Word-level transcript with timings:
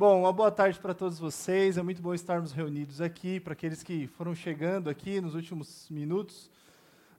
Bom, 0.00 0.20
uma 0.20 0.32
boa 0.32 0.50
tarde 0.50 0.80
para 0.80 0.94
todos 0.94 1.18
vocês. 1.18 1.76
É 1.76 1.82
muito 1.82 2.00
bom 2.00 2.14
estarmos 2.14 2.52
reunidos 2.52 3.02
aqui. 3.02 3.38
Para 3.38 3.52
aqueles 3.52 3.82
que 3.82 4.06
foram 4.06 4.34
chegando 4.34 4.88
aqui 4.88 5.20
nos 5.20 5.34
últimos 5.34 5.90
minutos, 5.90 6.50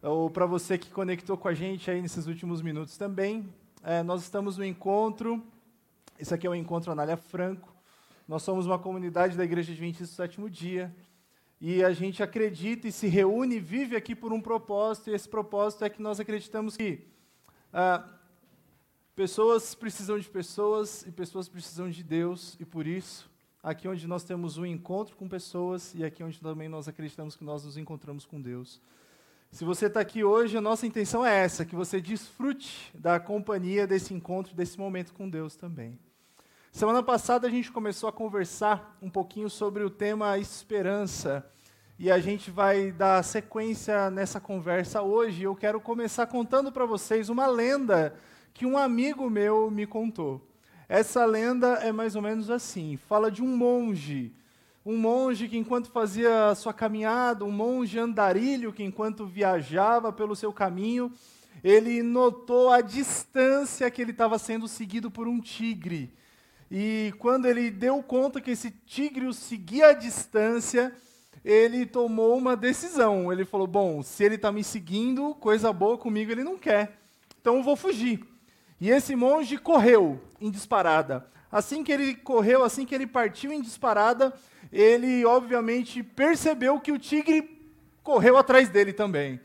ou 0.01 0.31
para 0.31 0.47
você 0.47 0.79
que 0.79 0.89
conectou 0.89 1.37
com 1.37 1.47
a 1.47 1.53
gente 1.53 1.91
aí 1.91 2.01
nesses 2.01 2.25
últimos 2.25 2.59
minutos 2.59 2.97
também, 2.97 3.47
é, 3.83 4.01
nós 4.01 4.23
estamos 4.23 4.57
no 4.57 4.65
encontro. 4.65 5.43
Esse 6.17 6.33
aqui 6.33 6.47
é 6.47 6.49
o 6.49 6.55
encontro 6.55 6.91
Anália 6.91 7.17
Franco. 7.17 7.71
Nós 8.27 8.41
somos 8.41 8.65
uma 8.65 8.79
comunidade 8.79 9.37
da 9.37 9.43
Igreja 9.43 9.71
Adventista 9.71 10.05
do 10.05 10.17
Sétimo 10.17 10.49
Dia. 10.49 10.91
E 11.61 11.83
a 11.83 11.93
gente 11.93 12.23
acredita 12.23 12.87
e 12.87 12.91
se 12.91 13.05
reúne 13.05 13.59
vive 13.59 13.95
aqui 13.95 14.15
por 14.15 14.33
um 14.33 14.41
propósito, 14.41 15.11
e 15.11 15.13
esse 15.13 15.29
propósito 15.29 15.85
é 15.85 15.89
que 15.91 16.01
nós 16.01 16.19
acreditamos 16.19 16.75
que 16.75 17.07
ah, 17.71 18.03
Pessoas 19.21 19.75
precisam 19.75 20.17
de 20.17 20.27
pessoas 20.27 21.05
e 21.05 21.11
pessoas 21.11 21.47
precisam 21.47 21.87
de 21.87 22.01
Deus, 22.01 22.57
e 22.59 22.65
por 22.65 22.87
isso, 22.87 23.29
aqui 23.61 23.87
onde 23.87 24.07
nós 24.07 24.23
temos 24.23 24.57
um 24.57 24.65
encontro 24.65 25.15
com 25.15 25.29
pessoas 25.29 25.93
e 25.93 26.03
aqui 26.03 26.23
onde 26.23 26.41
também 26.41 26.67
nós 26.67 26.87
acreditamos 26.87 27.35
que 27.35 27.43
nós 27.43 27.63
nos 27.63 27.77
encontramos 27.77 28.25
com 28.25 28.41
Deus. 28.41 28.81
Se 29.51 29.63
você 29.63 29.85
está 29.85 29.99
aqui 29.99 30.23
hoje, 30.23 30.57
a 30.57 30.59
nossa 30.61 30.87
intenção 30.87 31.23
é 31.23 31.35
essa, 31.43 31.63
que 31.63 31.75
você 31.75 32.01
desfrute 32.01 32.91
da 32.97 33.19
companhia 33.19 33.85
desse 33.85 34.11
encontro, 34.11 34.55
desse 34.55 34.79
momento 34.79 35.13
com 35.13 35.29
Deus 35.29 35.55
também. 35.55 35.99
Semana 36.71 37.03
passada 37.03 37.45
a 37.45 37.51
gente 37.51 37.71
começou 37.71 38.09
a 38.09 38.11
conversar 38.11 38.97
um 39.03 39.09
pouquinho 39.11 39.51
sobre 39.51 39.83
o 39.83 39.89
tema 39.91 40.39
esperança. 40.39 41.47
E 41.99 42.09
a 42.09 42.17
gente 42.17 42.49
vai 42.49 42.91
dar 42.91 43.23
sequência 43.23 44.09
nessa 44.09 44.39
conversa 44.39 45.03
hoje. 45.03 45.43
Eu 45.43 45.55
quero 45.55 45.79
começar 45.79 46.25
contando 46.25 46.71
para 46.71 46.87
vocês 46.87 47.29
uma 47.29 47.45
lenda 47.45 48.15
que 48.53 48.65
um 48.65 48.77
amigo 48.77 49.29
meu 49.29 49.69
me 49.71 49.85
contou. 49.85 50.41
Essa 50.87 51.23
lenda 51.25 51.75
é 51.75 51.91
mais 51.91 52.15
ou 52.15 52.21
menos 52.21 52.49
assim: 52.49 52.97
fala 52.97 53.31
de 53.31 53.41
um 53.41 53.55
monge. 53.55 54.33
Um 54.85 54.97
monge 54.97 55.47
que, 55.47 55.57
enquanto 55.57 55.91
fazia 55.91 56.53
sua 56.55 56.73
caminhada, 56.73 57.45
um 57.45 57.51
monge 57.51 57.99
andarilho 57.99 58.73
que, 58.73 58.83
enquanto 58.83 59.25
viajava 59.25 60.11
pelo 60.11 60.35
seu 60.35 60.51
caminho, 60.51 61.11
ele 61.63 62.01
notou 62.01 62.71
a 62.71 62.81
distância 62.81 63.89
que 63.91 64.01
ele 64.01 64.11
estava 64.11 64.39
sendo 64.39 64.67
seguido 64.67 65.11
por 65.11 65.27
um 65.27 65.39
tigre. 65.39 66.11
E 66.69 67.13
quando 67.19 67.45
ele 67.45 67.69
deu 67.69 68.01
conta 68.01 68.41
que 68.41 68.51
esse 68.51 68.71
tigre 68.71 69.27
o 69.27 69.33
seguia 69.33 69.89
à 69.89 69.93
distância, 69.93 70.95
ele 71.43 71.85
tomou 71.85 72.37
uma 72.37 72.55
decisão. 72.55 73.31
Ele 73.31 73.45
falou: 73.45 73.67
Bom, 73.67 74.01
se 74.01 74.23
ele 74.23 74.35
está 74.35 74.51
me 74.51 74.63
seguindo, 74.63 75.35
coisa 75.35 75.71
boa 75.71 75.97
comigo 75.97 76.31
ele 76.31 76.43
não 76.43 76.57
quer. 76.57 76.97
Então 77.39 77.57
eu 77.57 77.63
vou 77.63 77.75
fugir. 77.75 78.25
E 78.81 78.89
esse 78.89 79.15
monge 79.15 79.59
correu 79.59 80.19
em 80.41 80.49
disparada. 80.49 81.29
Assim 81.51 81.83
que 81.83 81.91
ele 81.91 82.15
correu, 82.15 82.63
assim 82.63 82.83
que 82.83 82.95
ele 82.95 83.05
partiu 83.05 83.53
em 83.53 83.61
disparada, 83.61 84.33
ele 84.73 85.23
obviamente 85.23 86.01
percebeu 86.01 86.79
que 86.79 86.91
o 86.91 86.97
tigre 86.97 87.61
correu 88.01 88.37
atrás 88.37 88.69
dele 88.69 88.91
também. 88.91 89.39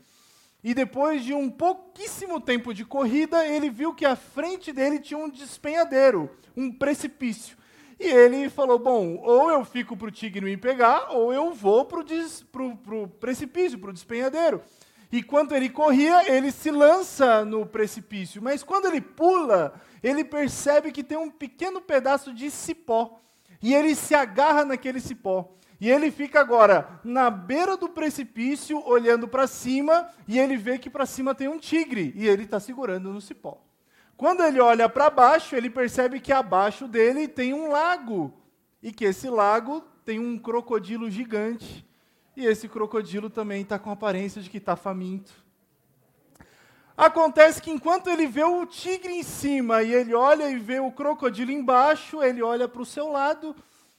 E 0.63 0.73
depois 0.73 1.23
de 1.23 1.35
um 1.35 1.51
pouquíssimo 1.51 2.41
tempo 2.41 2.73
de 2.73 2.83
corrida, 2.83 3.45
ele 3.45 3.69
viu 3.69 3.93
que 3.93 4.05
à 4.05 4.15
frente 4.15 4.73
dele 4.73 4.97
tinha 4.97 5.19
um 5.19 5.29
despenhadeiro, 5.29 6.31
um 6.55 6.71
precipício. 6.71 7.55
E 7.99 8.07
ele 8.07 8.49
falou: 8.49 8.79
Bom, 8.79 9.17
ou 9.17 9.51
eu 9.51 9.63
fico 9.63 9.95
para 9.95 10.07
o 10.07 10.11
tigre 10.11 10.43
me 10.43 10.57
pegar, 10.57 11.11
ou 11.11 11.31
eu 11.31 11.53
vou 11.53 11.85
para 11.85 11.99
o 11.99 13.07
precipício, 13.07 13.77
para 13.77 13.91
o 13.91 13.93
despenhadeiro. 13.93 14.63
E 15.11 15.23
quando 15.23 15.55
ele 15.55 15.69
corria, 15.69 16.29
ele 16.29 16.51
se 16.51 16.69
lança 16.69 17.45
no 17.45 17.65
precipício. 17.65 18.41
Mas 18.41 18.63
quando 18.63 18.87
ele 18.87 18.99
pula, 18.99 19.79
ele 20.03 20.23
percebe 20.23 20.91
que 20.91 21.03
tem 21.03 21.17
um 21.17 21.29
pequeno 21.29 21.79
pedaço 21.79 22.33
de 22.33 22.51
cipó. 22.51 23.19
E 23.61 23.73
ele 23.73 23.95
se 23.95 24.13
agarra 24.13 24.65
naquele 24.65 24.99
cipó. 24.99 25.53
E 25.79 25.89
ele 25.89 26.11
fica 26.11 26.39
agora 26.39 26.99
na 27.03 27.29
beira 27.29 27.77
do 27.77 27.87
precipício, 27.87 28.83
olhando 28.85 29.27
para 29.27 29.47
cima, 29.47 30.09
e 30.27 30.39
ele 30.39 30.57
vê 30.57 30.77
que 30.77 30.89
para 30.89 31.05
cima 31.05 31.35
tem 31.35 31.47
um 31.47 31.59
tigre. 31.59 32.11
E 32.15 32.27
ele 32.27 32.43
está 32.43 32.59
segurando 32.59 33.13
no 33.13 33.21
cipó. 33.21 33.63
Quando 34.17 34.43
ele 34.43 34.59
olha 34.59 34.89
para 34.89 35.09
baixo, 35.09 35.55
ele 35.55 35.69
percebe 35.69 36.19
que 36.19 36.33
abaixo 36.33 36.87
dele 36.87 37.27
tem 37.27 37.53
um 37.53 37.69
lago. 37.69 38.33
E 38.83 38.91
que 38.91 39.05
esse 39.05 39.29
lago 39.29 39.81
tem 40.03 40.19
um 40.19 40.37
crocodilo 40.37 41.09
gigante 41.09 41.86
e 42.37 42.45
esse 42.45 42.69
crocodilo 42.69 43.31
também 43.31 43.63
está 43.63 43.79
com 43.79 43.89
aparência 43.89 44.39
de 44.43 44.47
que 44.47 44.59
está 44.59 44.75
faminto. 44.75 45.33
Acontece 46.95 47.59
que 47.59 47.71
enquanto 47.71 48.11
ele 48.11 48.27
vê 48.27 48.43
o 48.43 48.63
tigre 48.63 49.11
em 49.11 49.23
cima 49.23 49.81
e 49.81 49.91
ele 49.91 50.13
olha 50.13 50.47
e 50.47 50.59
vê 50.59 50.79
o 50.79 50.91
crocodilo 50.91 51.51
embaixo, 51.51 52.21
ele 52.21 52.43
olha 52.43 52.67
para 52.67 52.81
o 52.83 52.85
seu 52.85 53.09
lado, 53.09 53.55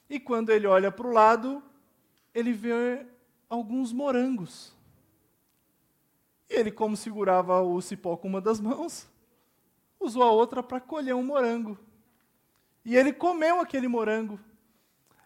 e 0.09 0.21
quando 0.21 0.51
ele 0.51 0.65
olha 0.65 0.89
para 0.89 1.05
o 1.05 1.11
lado, 1.11 1.61
ele 2.33 2.53
vê 2.53 3.05
alguns 3.49 3.91
morangos. 3.91 4.73
E 6.49 6.53
ele, 6.53 6.71
como 6.71 6.95
segurava 6.95 7.61
o 7.61 7.81
cipó 7.81 8.15
com 8.15 8.29
uma 8.29 8.39
das 8.39 8.61
mãos, 8.61 9.05
usou 9.99 10.23
a 10.23 10.31
outra 10.31 10.63
para 10.63 10.79
colher 10.79 11.13
um 11.13 11.23
morango. 11.23 11.77
E 12.85 12.95
ele 12.95 13.11
comeu 13.11 13.59
aquele 13.59 13.89
morango. 13.89 14.39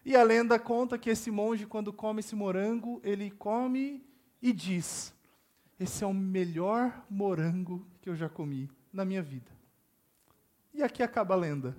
E 0.04 0.14
a 0.14 0.22
lenda 0.22 0.58
conta 0.58 0.98
que 0.98 1.08
esse 1.08 1.30
monge, 1.30 1.64
quando 1.66 1.92
come 1.92 2.20
esse 2.20 2.36
morango, 2.36 3.00
ele 3.02 3.30
come 3.30 4.04
e 4.42 4.52
diz: 4.52 5.14
Esse 5.80 6.04
é 6.04 6.06
o 6.06 6.12
melhor 6.12 7.04
morango 7.08 7.86
que 8.02 8.10
eu 8.10 8.14
já 8.14 8.28
comi 8.28 8.70
na 8.92 9.04
minha 9.04 9.22
vida. 9.22 9.50
E 10.74 10.82
aqui 10.82 11.02
acaba 11.02 11.34
a 11.34 11.38
lenda. 11.38 11.74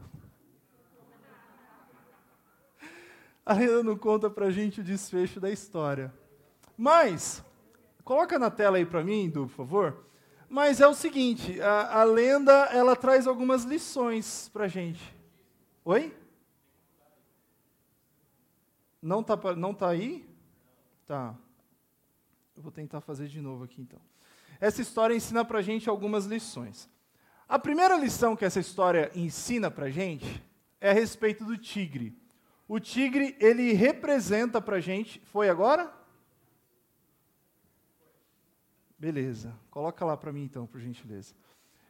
A 3.46 3.54
lenda 3.54 3.84
não 3.84 3.96
conta 3.96 4.28
para 4.28 4.48
a 4.48 4.52
gente 4.52 4.82
o 4.82 4.84
desfecho 4.84 5.40
da 5.40 5.52
história. 5.52 6.12
Mas, 6.76 7.44
coloca 8.04 8.40
na 8.40 8.50
tela 8.50 8.78
aí 8.78 8.86
para 8.86 9.04
mim, 9.04 9.30
Du, 9.30 9.42
por 9.42 9.56
favor. 9.56 10.06
Mas 10.50 10.82
é 10.82 10.88
o 10.88 10.96
seguinte, 10.96 11.62
a, 11.62 12.00
a 12.02 12.04
lenda 12.04 12.52
ela 12.72 12.96
traz 12.96 13.28
algumas 13.28 13.64
lições 13.64 14.50
para 14.52 14.66
a 14.66 14.68
gente. 14.68 15.16
Oi? 15.84 16.12
Não 19.06 19.20
está 19.20 19.38
não 19.56 19.72
tá 19.72 19.90
aí? 19.90 20.28
Tá. 21.06 21.36
Eu 22.58 22.64
vou 22.64 22.72
tentar 22.72 23.02
fazer 23.02 23.28
de 23.28 23.40
novo 23.40 23.64
aqui 23.64 23.80
então. 23.80 24.02
Essa 24.60 24.82
história 24.82 25.14
ensina 25.14 25.46
para 25.46 25.62
gente 25.62 25.88
algumas 25.88 26.26
lições. 26.26 26.90
A 27.48 27.60
primeira 27.60 27.96
lição 27.98 28.36
que 28.36 28.44
essa 28.44 28.60
história 28.60 29.12
ensina 29.14 29.70
para 29.70 29.92
gente 29.92 30.44
é 30.82 30.90
a 30.90 30.94
respeito 30.94 31.46
do 31.46 31.56
tigre. 31.56 32.18
O 32.68 32.80
tigre, 32.80 33.38
ele 33.40 33.74
representa 33.74 34.60
para 34.60 34.80
gente. 34.80 35.20
Foi 35.26 35.50
agora? 35.50 35.94
Beleza. 38.98 39.54
Coloca 39.70 40.04
lá 40.04 40.18
para 40.18 40.34
mim 40.34 40.46
então, 40.46 40.66
por 40.66 40.80
gentileza. 40.80 41.36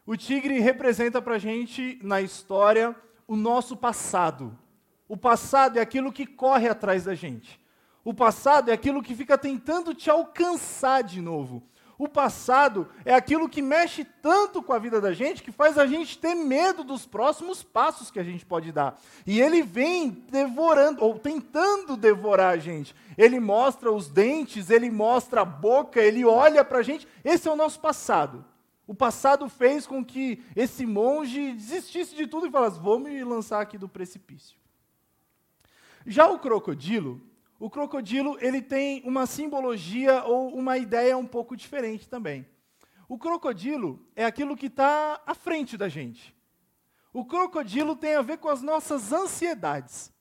O 0.06 0.18
tigre 0.18 0.60
representa 0.60 1.22
para 1.22 1.38
gente, 1.38 1.98
na 2.04 2.22
história, 2.22 2.94
o 3.26 3.38
nosso 3.38 3.78
passado. 3.78 4.60
O 5.08 5.16
passado 5.16 5.78
é 5.78 5.82
aquilo 5.82 6.12
que 6.12 6.26
corre 6.26 6.68
atrás 6.68 7.04
da 7.04 7.14
gente. 7.14 7.60
O 8.04 8.14
passado 8.14 8.70
é 8.70 8.74
aquilo 8.74 9.02
que 9.02 9.16
fica 9.16 9.38
tentando 9.38 9.94
te 9.94 10.10
alcançar 10.10 11.04
de 11.04 11.22
novo. 11.22 11.64
O 11.98 12.10
passado 12.10 12.90
é 13.06 13.14
aquilo 13.14 13.48
que 13.48 13.62
mexe 13.62 14.04
tanto 14.04 14.62
com 14.62 14.74
a 14.74 14.80
vida 14.80 15.00
da 15.00 15.14
gente 15.14 15.42
que 15.42 15.52
faz 15.52 15.78
a 15.78 15.88
gente 15.88 16.18
ter 16.18 16.36
medo 16.36 16.84
dos 16.84 17.06
próximos 17.06 17.64
passos 17.64 18.12
que 18.12 18.20
a 18.20 18.24
gente 18.24 18.46
pode 18.46 18.72
dar. 18.72 19.00
E 19.26 19.40
ele 19.40 19.62
vem 19.62 20.10
devorando, 20.30 21.04
ou 21.04 21.18
tentando 21.18 21.96
devorar 21.96 22.54
a 22.54 22.58
gente. 22.58 22.94
Ele 23.18 23.40
mostra 23.40 23.92
os 23.92 24.10
dentes, 24.10 24.70
ele 24.70 24.90
mostra 24.90 25.42
a 25.42 25.46
boca, 25.46 26.02
ele 26.02 26.26
olha 26.26 26.66
para 26.66 26.80
a 26.80 26.84
gente. 26.84 27.08
Esse 27.24 27.48
é 27.48 27.52
o 27.52 27.56
nosso 27.56 27.80
passado. 27.80 28.44
O 28.86 28.94
passado 28.94 29.48
fez 29.48 29.88
com 29.88 30.04
que 30.04 30.44
esse 30.56 30.86
monge 30.86 31.54
desistisse 31.54 32.14
de 32.14 32.28
tudo 32.28 32.48
e 32.48 32.52
falasse: 32.52 32.78
Vou 32.78 33.00
me 33.00 33.24
lançar 33.24 33.62
aqui 33.62 33.78
do 33.78 33.88
precipício. 33.88 34.65
Já 36.06 36.28
o 36.28 36.38
crocodilo, 36.38 37.22
o 37.60 37.70
crocodilo 37.70 38.38
ele 38.40 38.62
tem 38.62 39.02
uma 39.06 39.26
simbologia 39.26 40.24
ou 40.24 40.54
uma 40.56 40.78
ideia 40.78 41.18
um 41.18 41.26
pouco 41.26 41.56
diferente 41.56 42.08
também. 42.08 42.46
O 43.08 43.18
crocodilo 43.18 44.06
é 44.16 44.26
aquilo 44.26 44.56
que 44.56 44.68
está 44.68 45.22
à 45.26 45.34
frente 45.34 45.78
da 45.78 45.90
gente. 45.90 46.36
O 47.14 47.26
crocodilo 47.26 47.96
tem 47.96 48.16
a 48.16 48.22
ver 48.22 48.38
com 48.38 48.50
as 48.50 48.62
nossas 48.62 49.12
ansiedades. 49.12 50.12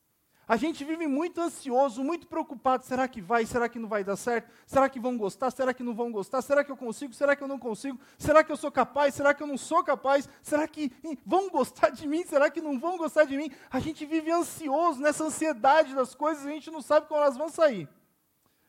A 0.46 0.56
gente 0.56 0.85
vive 0.85 1.06
muito 1.06 1.41
ansioso, 1.41 2.05
muito 2.05 2.26
preocupado. 2.26 2.85
Será 2.85 3.08
que 3.08 3.23
vai? 3.23 3.46
Será 3.46 3.69
que 3.69 3.79
não 3.79 3.88
vai 3.88 4.05
dar 4.05 4.17
certo? 4.17 4.50
Será 4.67 4.88
que 4.88 5.00
vão 5.00 5.17
gostar? 5.17 5.50
Será 5.50 5.73
que 5.73 5.82
não 5.82 5.94
vão 5.94 6.12
gostar? 6.12 6.43
Será 6.43 6.62
que 6.62 6.70
eu 6.70 6.76
consigo? 6.76 7.14
Será 7.14 7.35
que 7.35 7.43
eu 7.43 7.49
não 7.49 7.58
consigo? 7.58 7.99
Será 8.19 8.44
que 8.44 8.52
eu 8.52 8.56
sou 8.56 8.70
capaz? 8.70 9.14
Será 9.14 9.32
que 9.32 9.43
eu 9.43 9.46
não 9.46 9.56
sou 9.56 9.82
capaz? 9.82 10.29
Será 10.43 10.69
que 10.69 10.93
vão 11.25 11.49
gostar 11.49 11.88
de 11.91 12.06
mim? 12.06 12.25
Será 12.25 12.50
que 12.50 12.61
não 12.61 12.79
vão 12.79 12.99
gostar 12.99 13.25
de 13.25 13.37
mim? 13.37 13.50
A 13.70 13.81
gente 13.81 14.05
vive 14.05 14.31
ansioso 14.31 15.00
nessa 15.00 15.25
ansiedade 15.25 15.94
das 15.94 16.14
coisas, 16.14 16.44
a 16.44 16.50
gente 16.50 16.70
não 16.70 16.82
sabe 16.82 17.08
quando 17.08 17.23
elas 17.23 17.37
vão 17.37 17.49
sair. 17.49 17.88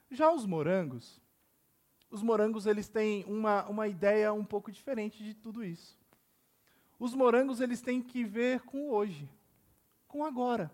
Já 0.10 0.32
os 0.32 0.46
morangos, 0.46 1.22
os 2.10 2.24
morangos 2.24 2.66
eles 2.66 2.88
têm 2.88 3.26
uma, 3.26 3.66
uma 3.66 3.88
ideia 3.88 4.32
um 4.32 4.46
pouco 4.46 4.72
diferente 4.72 5.22
de 5.22 5.34
tudo 5.34 5.62
isso. 5.62 6.00
Os 6.98 7.14
morangos 7.14 7.60
eles 7.60 7.82
têm 7.82 8.02
que 8.02 8.24
ver 8.24 8.62
com 8.62 8.90
hoje, 8.90 9.30
com 10.08 10.24
agora. 10.24 10.72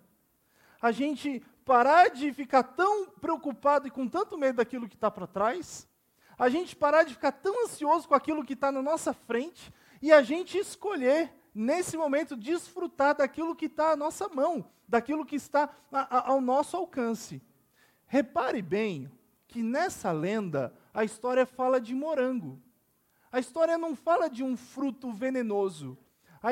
A 0.82 0.92
gente 0.92 1.44
parar 1.64 2.10
de 2.10 2.34
ficar 2.34 2.64
tão 2.64 3.08
preocupado 3.08 3.88
e 3.88 3.92
com 3.92 4.08
tanto 4.08 4.38
medo 4.38 4.58
daquilo 4.58 4.90
que 4.90 4.96
está 4.96 5.12
para 5.12 5.28
trás, 5.28 5.88
a 6.38 6.50
gente 6.50 6.76
parar 6.76 7.04
de 7.04 7.14
ficar 7.14 7.32
tão 7.32 7.66
ansioso 7.66 8.08
com 8.08 8.16
aquilo 8.16 8.44
que 8.44 8.54
está 8.54 8.72
na 8.72 8.82
nossa 8.82 9.14
frente 9.14 9.72
e 10.02 10.12
a 10.12 10.24
gente 10.24 10.58
escolher, 10.58 11.32
nesse 11.54 11.96
momento, 11.96 12.36
desfrutar 12.36 13.16
daquilo 13.16 13.56
que 13.56 13.68
está 13.68 13.92
à 13.92 13.96
nossa 13.96 14.28
mão, 14.28 14.68
daquilo 14.88 15.26
que 15.26 15.36
está 15.36 15.70
a, 15.92 16.18
a, 16.18 16.32
ao 16.32 16.42
nosso 16.42 16.76
alcance. 16.76 17.42
Repare 18.08 18.62
bem 18.62 19.12
que 19.48 19.62
nessa 19.62 20.12
lenda 20.12 20.74
a 20.94 21.04
história 21.04 21.46
fala 21.46 21.80
de 21.80 21.94
morango. 21.94 22.60
A 23.32 23.40
história 23.40 23.78
não 23.78 23.96
fala 23.96 24.30
de 24.30 24.44
um 24.44 24.58
fruto 24.58 25.12
venenoso. 25.12 25.98
A, 26.42 26.50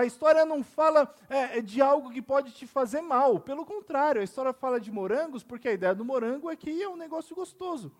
a 0.00 0.04
história 0.04 0.46
não 0.46 0.64
fala 0.64 1.14
é, 1.28 1.58
é, 1.58 1.60
de 1.60 1.82
algo 1.82 2.10
que 2.10 2.22
pode 2.22 2.52
te 2.52 2.66
fazer 2.66 3.02
mal. 3.02 3.38
Pelo 3.38 3.66
contrário, 3.66 4.20
a 4.20 4.24
história 4.24 4.52
fala 4.52 4.80
de 4.80 4.90
morangos 4.90 5.42
porque 5.42 5.68
a 5.68 5.72
ideia 5.72 5.94
do 5.94 6.04
morango 6.04 6.50
é 6.50 6.56
que 6.56 6.82
é 6.82 6.88
um 6.88 6.96
negócio 6.96 7.36
gostoso. 7.36 7.94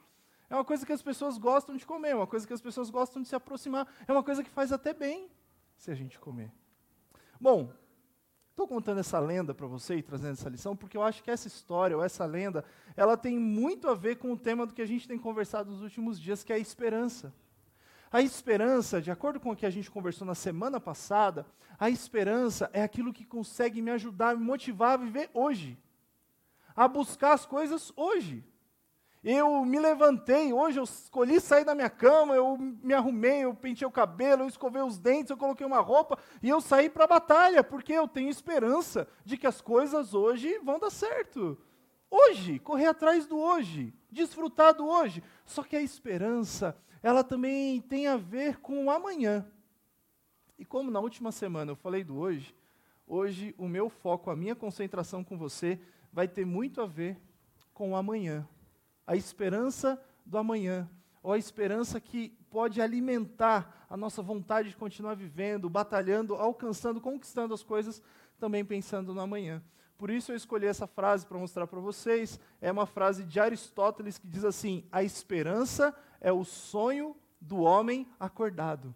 É 0.48 0.54
uma 0.54 0.64
coisa 0.64 0.86
que 0.86 0.92
as 0.92 1.02
pessoas 1.02 1.36
gostam 1.36 1.76
de 1.76 1.84
comer, 1.84 2.10
é 2.10 2.14
uma 2.14 2.26
coisa 2.26 2.46
que 2.46 2.52
as 2.52 2.60
pessoas 2.60 2.88
gostam 2.88 3.20
de 3.20 3.28
se 3.28 3.34
aproximar, 3.34 3.86
é 4.06 4.12
uma 4.12 4.22
coisa 4.22 4.42
que 4.42 4.50
faz 4.50 4.72
até 4.72 4.94
bem 4.94 5.28
se 5.76 5.90
a 5.90 5.94
gente 5.94 6.18
comer. 6.18 6.52
Bom, 7.38 7.72
estou 8.50 8.66
contando 8.66 9.00
essa 9.00 9.18
lenda 9.18 9.52
para 9.52 9.66
você 9.66 9.96
e 9.96 10.02
trazendo 10.02 10.32
essa 10.32 10.48
lição 10.48 10.74
porque 10.74 10.96
eu 10.96 11.02
acho 11.02 11.22
que 11.22 11.30
essa 11.30 11.48
história 11.48 11.96
ou 11.96 12.02
essa 12.02 12.24
lenda, 12.24 12.64
ela 12.96 13.16
tem 13.16 13.38
muito 13.38 13.88
a 13.88 13.94
ver 13.94 14.16
com 14.16 14.32
o 14.32 14.38
tema 14.38 14.64
do 14.64 14.72
que 14.72 14.80
a 14.80 14.86
gente 14.86 15.06
tem 15.06 15.18
conversado 15.18 15.70
nos 15.70 15.82
últimos 15.82 16.18
dias, 16.18 16.42
que 16.42 16.52
é 16.52 16.56
a 16.56 16.60
esperança. 16.60 17.34
A 18.10 18.22
esperança, 18.22 19.00
de 19.00 19.10
acordo 19.10 19.40
com 19.40 19.50
o 19.50 19.56
que 19.56 19.66
a 19.66 19.70
gente 19.70 19.90
conversou 19.90 20.26
na 20.26 20.34
semana 20.34 20.80
passada, 20.80 21.46
a 21.78 21.90
esperança 21.90 22.70
é 22.72 22.82
aquilo 22.82 23.12
que 23.12 23.24
consegue 23.24 23.82
me 23.82 23.90
ajudar, 23.90 24.36
me 24.36 24.44
motivar 24.44 24.92
a 24.92 24.96
viver 24.96 25.30
hoje, 25.34 25.78
a 26.74 26.86
buscar 26.86 27.32
as 27.32 27.44
coisas 27.44 27.92
hoje. 27.96 28.44
Eu 29.28 29.64
me 29.64 29.80
levantei, 29.80 30.52
hoje 30.52 30.78
eu 30.78 30.84
escolhi 30.84 31.40
sair 31.40 31.64
da 31.64 31.74
minha 31.74 31.90
cama, 31.90 32.36
eu 32.36 32.56
me 32.56 32.94
arrumei, 32.94 33.40
eu 33.40 33.52
pentei 33.52 33.86
o 33.86 33.90
cabelo, 33.90 34.44
eu 34.44 34.48
escovei 34.48 34.80
os 34.80 34.98
dentes, 34.98 35.30
eu 35.30 35.36
coloquei 35.36 35.66
uma 35.66 35.80
roupa 35.80 36.16
e 36.40 36.48
eu 36.48 36.60
saí 36.60 36.88
para 36.88 37.04
a 37.04 37.08
batalha, 37.08 37.64
porque 37.64 37.92
eu 37.92 38.06
tenho 38.06 38.30
esperança 38.30 39.08
de 39.24 39.36
que 39.36 39.46
as 39.46 39.60
coisas 39.60 40.14
hoje 40.14 40.60
vão 40.60 40.78
dar 40.78 40.90
certo. 40.90 41.58
Hoje, 42.08 42.60
correr 42.60 42.86
atrás 42.86 43.26
do 43.26 43.36
hoje, 43.36 43.92
desfrutar 44.12 44.74
do 44.74 44.86
hoje. 44.86 45.20
Só 45.44 45.64
que 45.64 45.74
a 45.74 45.82
esperança, 45.82 46.76
ela 47.06 47.22
também 47.22 47.80
tem 47.80 48.08
a 48.08 48.16
ver 48.16 48.58
com 48.58 48.84
o 48.86 48.90
amanhã. 48.90 49.46
E 50.58 50.64
como 50.64 50.90
na 50.90 50.98
última 50.98 51.30
semana 51.30 51.70
eu 51.70 51.76
falei 51.76 52.02
do 52.02 52.16
hoje, 52.16 52.52
hoje 53.06 53.54
o 53.56 53.68
meu 53.68 53.88
foco, 53.88 54.28
a 54.28 54.34
minha 54.34 54.56
concentração 54.56 55.22
com 55.22 55.38
você 55.38 55.78
vai 56.12 56.26
ter 56.26 56.44
muito 56.44 56.80
a 56.80 56.86
ver 56.86 57.16
com 57.72 57.92
o 57.92 57.96
amanhã 57.96 58.44
a 59.06 59.14
esperança 59.14 60.02
do 60.24 60.36
amanhã, 60.36 60.90
ou 61.22 61.32
a 61.32 61.38
esperança 61.38 62.00
que 62.00 62.30
pode 62.50 62.80
alimentar 62.80 63.86
a 63.88 63.96
nossa 63.96 64.20
vontade 64.20 64.70
de 64.70 64.76
continuar 64.76 65.14
vivendo, 65.14 65.70
batalhando, 65.70 66.34
alcançando, 66.34 67.00
conquistando 67.00 67.54
as 67.54 67.62
coisas, 67.62 68.02
também 68.36 68.64
pensando 68.64 69.14
no 69.14 69.20
amanhã. 69.20 69.62
Por 69.96 70.10
isso 70.10 70.32
eu 70.32 70.36
escolhi 70.36 70.66
essa 70.66 70.86
frase 70.86 71.24
para 71.24 71.38
mostrar 71.38 71.66
para 71.66 71.80
vocês. 71.80 72.38
É 72.60 72.70
uma 72.70 72.84
frase 72.84 73.24
de 73.24 73.40
Aristóteles 73.40 74.18
que 74.18 74.26
diz 74.26 74.44
assim: 74.44 74.84
A 74.92 75.02
esperança 75.02 75.94
é 76.26 76.32
o 76.32 76.42
sonho 76.42 77.16
do 77.40 77.58
homem 77.60 78.04
acordado. 78.18 78.92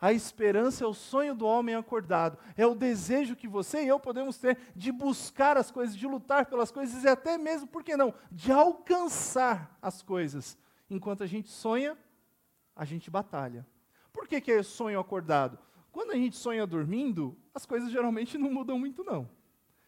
A 0.00 0.12
esperança 0.12 0.84
é 0.84 0.86
o 0.86 0.94
sonho 0.94 1.34
do 1.34 1.44
homem 1.44 1.74
acordado, 1.74 2.38
é 2.56 2.64
o 2.64 2.76
desejo 2.76 3.34
que 3.34 3.48
você 3.48 3.82
e 3.82 3.88
eu 3.88 3.98
podemos 3.98 4.38
ter 4.38 4.56
de 4.76 4.92
buscar 4.92 5.56
as 5.56 5.72
coisas, 5.72 5.96
de 5.96 6.06
lutar 6.06 6.46
pelas 6.46 6.70
coisas 6.70 7.02
e 7.02 7.08
até 7.08 7.36
mesmo, 7.36 7.66
por 7.66 7.82
que 7.82 7.96
não, 7.96 8.14
de 8.30 8.52
alcançar 8.52 9.76
as 9.82 10.02
coisas. 10.02 10.56
Enquanto 10.88 11.24
a 11.24 11.26
gente 11.26 11.48
sonha, 11.48 11.98
a 12.76 12.84
gente 12.84 13.10
batalha. 13.10 13.66
Por 14.12 14.28
que, 14.28 14.40
que 14.40 14.52
é 14.52 14.62
sonho 14.62 15.00
acordado? 15.00 15.58
Quando 15.90 16.12
a 16.12 16.16
gente 16.16 16.36
sonha 16.36 16.64
dormindo, 16.64 17.36
as 17.52 17.66
coisas 17.66 17.90
geralmente 17.90 18.38
não 18.38 18.52
mudam 18.52 18.78
muito, 18.78 19.02
não. 19.02 19.28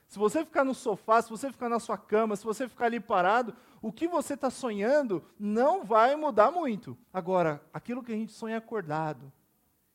Se 0.08 0.18
você 0.18 0.44
ficar 0.44 0.64
no 0.64 0.74
sofá, 0.74 1.20
se 1.20 1.28
você 1.28 1.50
ficar 1.50 1.68
na 1.68 1.80
sua 1.80 1.98
cama, 1.98 2.36
se 2.36 2.44
você 2.44 2.68
ficar 2.68 2.86
ali 2.86 3.00
parado, 3.00 3.54
o 3.82 3.92
que 3.92 4.06
você 4.06 4.34
está 4.34 4.50
sonhando 4.50 5.24
não 5.38 5.84
vai 5.84 6.14
mudar 6.14 6.50
muito. 6.50 6.96
Agora, 7.12 7.62
aquilo 7.72 8.02
que 8.02 8.12
a 8.12 8.16
gente 8.16 8.32
sonha 8.32 8.58
acordado, 8.58 9.32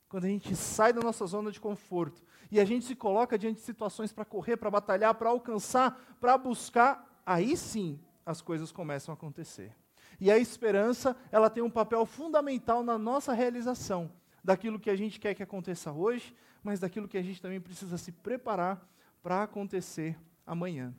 quando 0.10 0.26
a 0.26 0.28
gente 0.30 0.54
sai 0.56 0.92
da 0.92 1.02
nossa 1.02 1.26
zona 1.26 1.52
de 1.52 1.62
conforto 1.62 2.22
e 2.52 2.60
a 2.60 2.66
gente 2.66 2.84
se 2.84 2.96
coloca 2.96 3.38
diante 3.38 3.60
de 3.60 3.62
situações 3.62 4.12
para 4.12 4.26
correr, 4.26 4.58
para 4.58 4.70
batalhar, 4.70 5.16
para 5.16 5.30
alcançar, 5.30 6.18
para 6.20 6.38
buscar, 6.38 7.22
aí 7.26 7.56
sim 7.56 7.98
as 8.26 8.42
coisas 8.42 8.72
começam 8.72 9.14
a 9.14 9.16
acontecer. 9.16 9.74
E 10.20 10.30
a 10.30 10.38
esperança, 10.38 11.16
ela 11.32 11.50
tem 11.50 11.64
um 11.64 11.70
papel 11.70 12.06
fundamental 12.06 12.84
na 12.84 12.98
nossa 12.98 13.34
realização 13.34 14.12
daquilo 14.44 14.80
que 14.80 14.90
a 14.90 14.96
gente 14.96 15.20
quer 15.20 15.34
que 15.34 15.42
aconteça 15.42 15.92
hoje, 15.92 16.36
mas 16.62 16.80
daquilo 16.80 17.08
que 17.08 17.18
a 17.18 17.24
gente 17.24 17.42
também 17.42 17.62
precisa 17.62 17.98
se 17.98 18.12
preparar 18.12 18.86
para 19.22 19.44
acontecer 19.44 20.18
amanhã. 20.46 20.94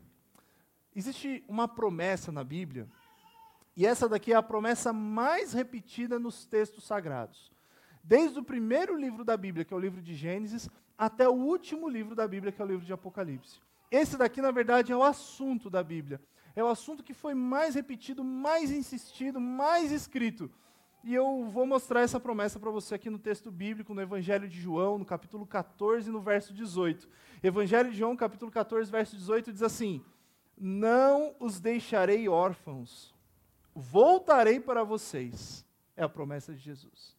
Existe 0.95 1.45
uma 1.49 1.67
promessa 1.67 2.31
na 2.31 2.45
Bíblia, 2.45 2.89
e 3.77 3.87
essa 3.87 4.09
daqui 4.09 4.33
é 4.33 4.37
a 4.37 4.43
promessa 4.43 4.93
mais 4.93 5.53
repetida 5.53 6.19
nos 6.19 6.45
textos 6.45 6.85
sagrados 6.85 7.53
desde 8.03 8.39
o 8.39 8.43
primeiro 8.43 8.97
livro 8.97 9.25
da 9.25 9.37
Bíblia, 9.37 9.65
que 9.65 9.73
é 9.73 9.77
o 9.77 9.81
livro 9.81 10.03
de 10.03 10.15
Gênesis, 10.15 10.69
até 10.99 11.29
o 11.29 11.33
último 11.33 11.89
livro 11.89 12.15
da 12.15 12.27
Bíblia, 12.27 12.53
que 12.53 12.61
é 12.61 12.65
o 12.65 12.69
livro 12.69 12.85
de 12.85 12.93
Apocalipse. 12.93 13.61
Esse 13.91 14.17
daqui, 14.17 14.41
na 14.41 14.51
verdade, 14.51 14.93
é 14.93 14.97
o 14.97 15.03
assunto 15.03 15.71
da 15.71 15.83
Bíblia. 15.83 16.21
É 16.57 16.65
o 16.65 16.69
assunto 16.69 17.03
que 17.03 17.15
foi 17.15 17.35
mais 17.35 17.75
repetido, 17.75 18.25
mais 18.25 18.71
insistido, 18.71 19.41
mais 19.41 19.93
escrito. 19.93 20.51
E 21.05 21.13
eu 21.13 21.45
vou 21.47 21.67
mostrar 21.67 22.03
essa 22.03 22.21
promessa 22.21 22.61
para 22.61 22.71
você 22.71 22.95
aqui 22.95 23.11
no 23.11 23.19
texto 23.19 23.51
bíblico, 23.51 23.93
no 23.93 24.01
Evangelho 24.01 24.49
de 24.49 24.61
João, 24.61 24.99
no 24.99 25.05
capítulo 25.05 25.45
14, 25.45 26.09
no 26.09 26.21
verso 26.21 26.55
18. 26.55 27.09
Evangelho 27.43 27.91
de 27.91 27.99
João, 27.99 28.17
capítulo 28.17 28.53
14, 28.53 28.89
verso 28.89 29.17
18, 29.17 29.53
diz 29.53 29.63
assim: 29.65 30.01
Não 30.57 31.35
os 31.41 31.59
deixarei 31.59 32.29
órfãos, 32.29 33.13
voltarei 33.75 34.61
para 34.61 34.85
vocês. 34.85 35.67
É 35.97 36.05
a 36.05 36.09
promessa 36.09 36.55
de 36.55 36.61
Jesus. 36.61 37.17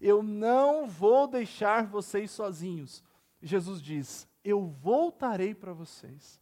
Eu 0.00 0.22
não 0.22 0.86
vou 0.86 1.26
deixar 1.26 1.86
vocês 1.86 2.30
sozinhos. 2.30 3.02
Jesus 3.42 3.82
diz: 3.82 4.28
Eu 4.44 4.64
voltarei 4.64 5.56
para 5.56 5.72
vocês. 5.72 6.40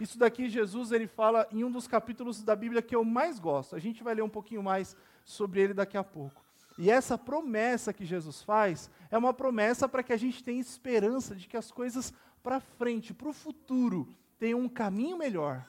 Isso 0.00 0.18
daqui 0.18 0.48
Jesus 0.48 0.90
ele 0.90 1.06
fala 1.06 1.46
em 1.52 1.62
um 1.62 1.70
dos 1.70 1.86
capítulos 1.86 2.42
da 2.42 2.56
Bíblia 2.56 2.80
que 2.80 2.96
eu 2.96 3.04
mais 3.04 3.38
gosto. 3.38 3.76
A 3.76 3.78
gente 3.78 4.02
vai 4.02 4.14
ler 4.14 4.22
um 4.22 4.28
pouquinho 4.30 4.62
mais 4.62 4.96
sobre 5.30 5.60
ele 5.60 5.74
daqui 5.74 5.96
a 5.96 6.04
pouco. 6.04 6.44
E 6.78 6.90
essa 6.90 7.18
promessa 7.18 7.92
que 7.92 8.04
Jesus 8.04 8.42
faz 8.42 8.90
é 9.10 9.18
uma 9.18 9.34
promessa 9.34 9.88
para 9.88 10.02
que 10.02 10.12
a 10.12 10.16
gente 10.16 10.42
tenha 10.42 10.60
esperança 10.60 11.34
de 11.34 11.46
que 11.46 11.56
as 11.56 11.70
coisas 11.70 12.12
para 12.42 12.60
frente, 12.60 13.12
para 13.12 13.28
o 13.28 13.32
futuro, 13.32 14.14
tenham 14.38 14.60
um 14.60 14.68
caminho 14.68 15.18
melhor, 15.18 15.66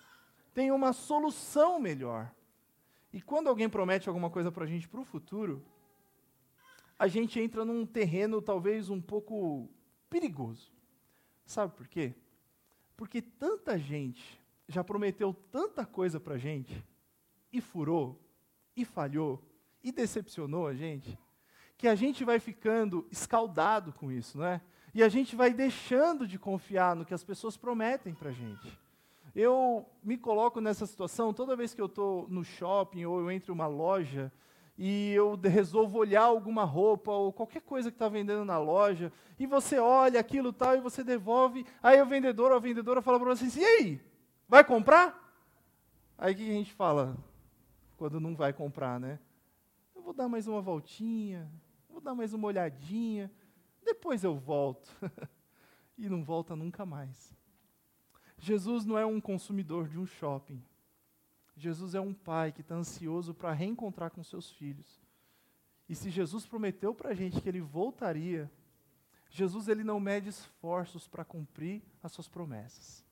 tenham 0.53 0.75
uma 0.75 0.93
solução 0.93 1.79
melhor. 1.79 2.31
E 3.11 3.21
quando 3.21 3.47
alguém 3.47 3.67
promete 3.67 4.07
alguma 4.07 4.29
coisa 4.29 4.51
para 4.51 4.63
a 4.63 4.67
gente 4.67 4.87
para 4.87 5.01
o 5.01 5.05
futuro, 5.05 5.63
a 6.97 7.07
gente 7.07 7.39
entra 7.39 7.65
num 7.65 7.85
terreno 7.85 8.41
talvez 8.41 8.89
um 8.89 9.01
pouco 9.01 9.69
perigoso. 10.09 10.71
Sabe 11.45 11.75
por 11.75 11.87
quê? 11.87 12.13
Porque 12.95 13.21
tanta 13.21 13.77
gente 13.77 14.39
já 14.71 14.83
prometeu 14.83 15.33
tanta 15.51 15.85
coisa 15.85 16.19
para 16.19 16.37
gente, 16.37 16.83
e 17.51 17.59
furou, 17.59 18.17
e 18.75 18.85
falhou, 18.85 19.43
e 19.83 19.91
decepcionou 19.91 20.67
a 20.67 20.73
gente, 20.73 21.17
que 21.77 21.87
a 21.87 21.95
gente 21.95 22.23
vai 22.23 22.39
ficando 22.39 23.07
escaldado 23.11 23.91
com 23.93 24.11
isso, 24.11 24.37
não 24.37 24.45
é? 24.45 24.61
E 24.93 25.01
a 25.01 25.09
gente 25.09 25.35
vai 25.35 25.53
deixando 25.53 26.27
de 26.27 26.37
confiar 26.37 26.95
no 26.95 27.05
que 27.05 27.13
as 27.13 27.23
pessoas 27.23 27.55
prometem 27.55 28.13
para 28.13 28.29
a 28.29 28.33
gente. 28.33 28.77
Eu 29.33 29.85
me 30.03 30.17
coloco 30.17 30.59
nessa 30.59 30.85
situação 30.85 31.33
toda 31.33 31.55
vez 31.55 31.73
que 31.73 31.81
eu 31.81 31.85
estou 31.85 32.27
no 32.29 32.43
shopping 32.43 33.05
ou 33.05 33.19
eu 33.19 33.31
entro 33.31 33.51
em 33.51 33.55
uma 33.55 33.67
loja 33.67 34.31
e 34.77 35.13
eu 35.13 35.35
resolvo 35.35 35.99
olhar 35.99 36.23
alguma 36.23 36.63
roupa 36.63 37.11
ou 37.11 37.31
qualquer 37.31 37.61
coisa 37.61 37.89
que 37.89 37.95
está 37.95 38.09
vendendo 38.09 38.43
na 38.43 38.57
loja, 38.57 39.11
e 39.37 39.45
você 39.45 39.77
olha 39.77 40.19
aquilo 40.19 40.51
tal 40.51 40.75
e 40.75 40.81
você 40.81 41.03
devolve, 41.03 41.65
aí 41.83 42.01
o 42.01 42.05
vendedor 42.05 42.51
ou 42.51 42.57
a 42.57 42.59
vendedora 42.59 43.01
fala 43.01 43.19
para 43.19 43.35
você 43.35 43.45
assim, 43.45 43.61
e 43.61 43.65
aí, 43.65 44.01
vai 44.47 44.63
comprar? 44.63 45.17
Aí 46.17 46.33
o 46.33 46.35
que 46.35 46.49
a 46.49 46.53
gente 46.53 46.73
fala 46.73 47.15
quando 47.95 48.19
não 48.19 48.35
vai 48.35 48.53
comprar, 48.53 48.99
né? 48.99 49.19
Eu 50.01 50.05
vou 50.05 50.13
dar 50.15 50.27
mais 50.27 50.47
uma 50.47 50.59
voltinha, 50.59 51.47
vou 51.87 52.01
dar 52.01 52.15
mais 52.15 52.33
uma 52.33 52.47
olhadinha, 52.47 53.31
depois 53.85 54.23
eu 54.23 54.35
volto. 54.35 54.89
e 55.95 56.09
não 56.09 56.23
volta 56.23 56.55
nunca 56.55 56.83
mais. 56.83 57.31
Jesus 58.39 58.83
não 58.83 58.97
é 58.97 59.05
um 59.05 59.21
consumidor 59.21 59.87
de 59.87 59.99
um 59.99 60.05
shopping. 60.07 60.59
Jesus 61.55 61.93
é 61.93 62.01
um 62.01 62.15
pai 62.15 62.51
que 62.51 62.61
está 62.61 62.73
ansioso 62.73 63.31
para 63.31 63.53
reencontrar 63.53 64.09
com 64.09 64.23
seus 64.23 64.49
filhos. 64.49 64.99
E 65.87 65.93
se 65.93 66.09
Jesus 66.09 66.47
prometeu 66.47 66.95
para 66.95 67.11
a 67.11 67.13
gente 67.13 67.39
que 67.39 67.47
ele 67.47 67.61
voltaria, 67.61 68.51
Jesus 69.29 69.67
ele 69.67 69.83
não 69.83 69.99
mede 69.99 70.29
esforços 70.29 71.07
para 71.07 71.23
cumprir 71.23 71.83
as 72.01 72.11
suas 72.11 72.27
promessas. 72.27 73.05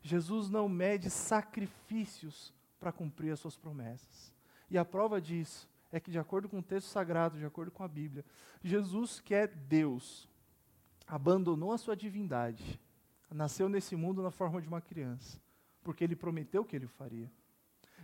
Jesus 0.00 0.48
não 0.48 0.68
mede 0.68 1.10
sacrifícios 1.10 2.54
para 2.78 2.92
cumprir 2.92 3.32
as 3.32 3.40
suas 3.40 3.56
promessas. 3.56 4.32
E 4.70 4.78
a 4.78 4.84
prova 4.84 5.20
disso 5.20 5.68
é 5.92 5.98
que, 5.98 6.10
de 6.10 6.18
acordo 6.18 6.48
com 6.48 6.58
o 6.58 6.62
texto 6.62 6.88
sagrado, 6.88 7.38
de 7.38 7.44
acordo 7.44 7.70
com 7.70 7.82
a 7.82 7.88
Bíblia, 7.88 8.24
Jesus, 8.62 9.20
que 9.20 9.34
é 9.34 9.46
Deus, 9.46 10.28
abandonou 11.06 11.72
a 11.72 11.78
sua 11.78 11.96
divindade, 11.96 12.80
nasceu 13.30 13.68
nesse 13.68 13.96
mundo 13.96 14.22
na 14.22 14.30
forma 14.30 14.60
de 14.60 14.68
uma 14.68 14.80
criança, 14.80 15.40
porque 15.82 16.04
ele 16.04 16.14
prometeu 16.14 16.64
que 16.64 16.76
ele 16.76 16.86
faria. 16.86 17.30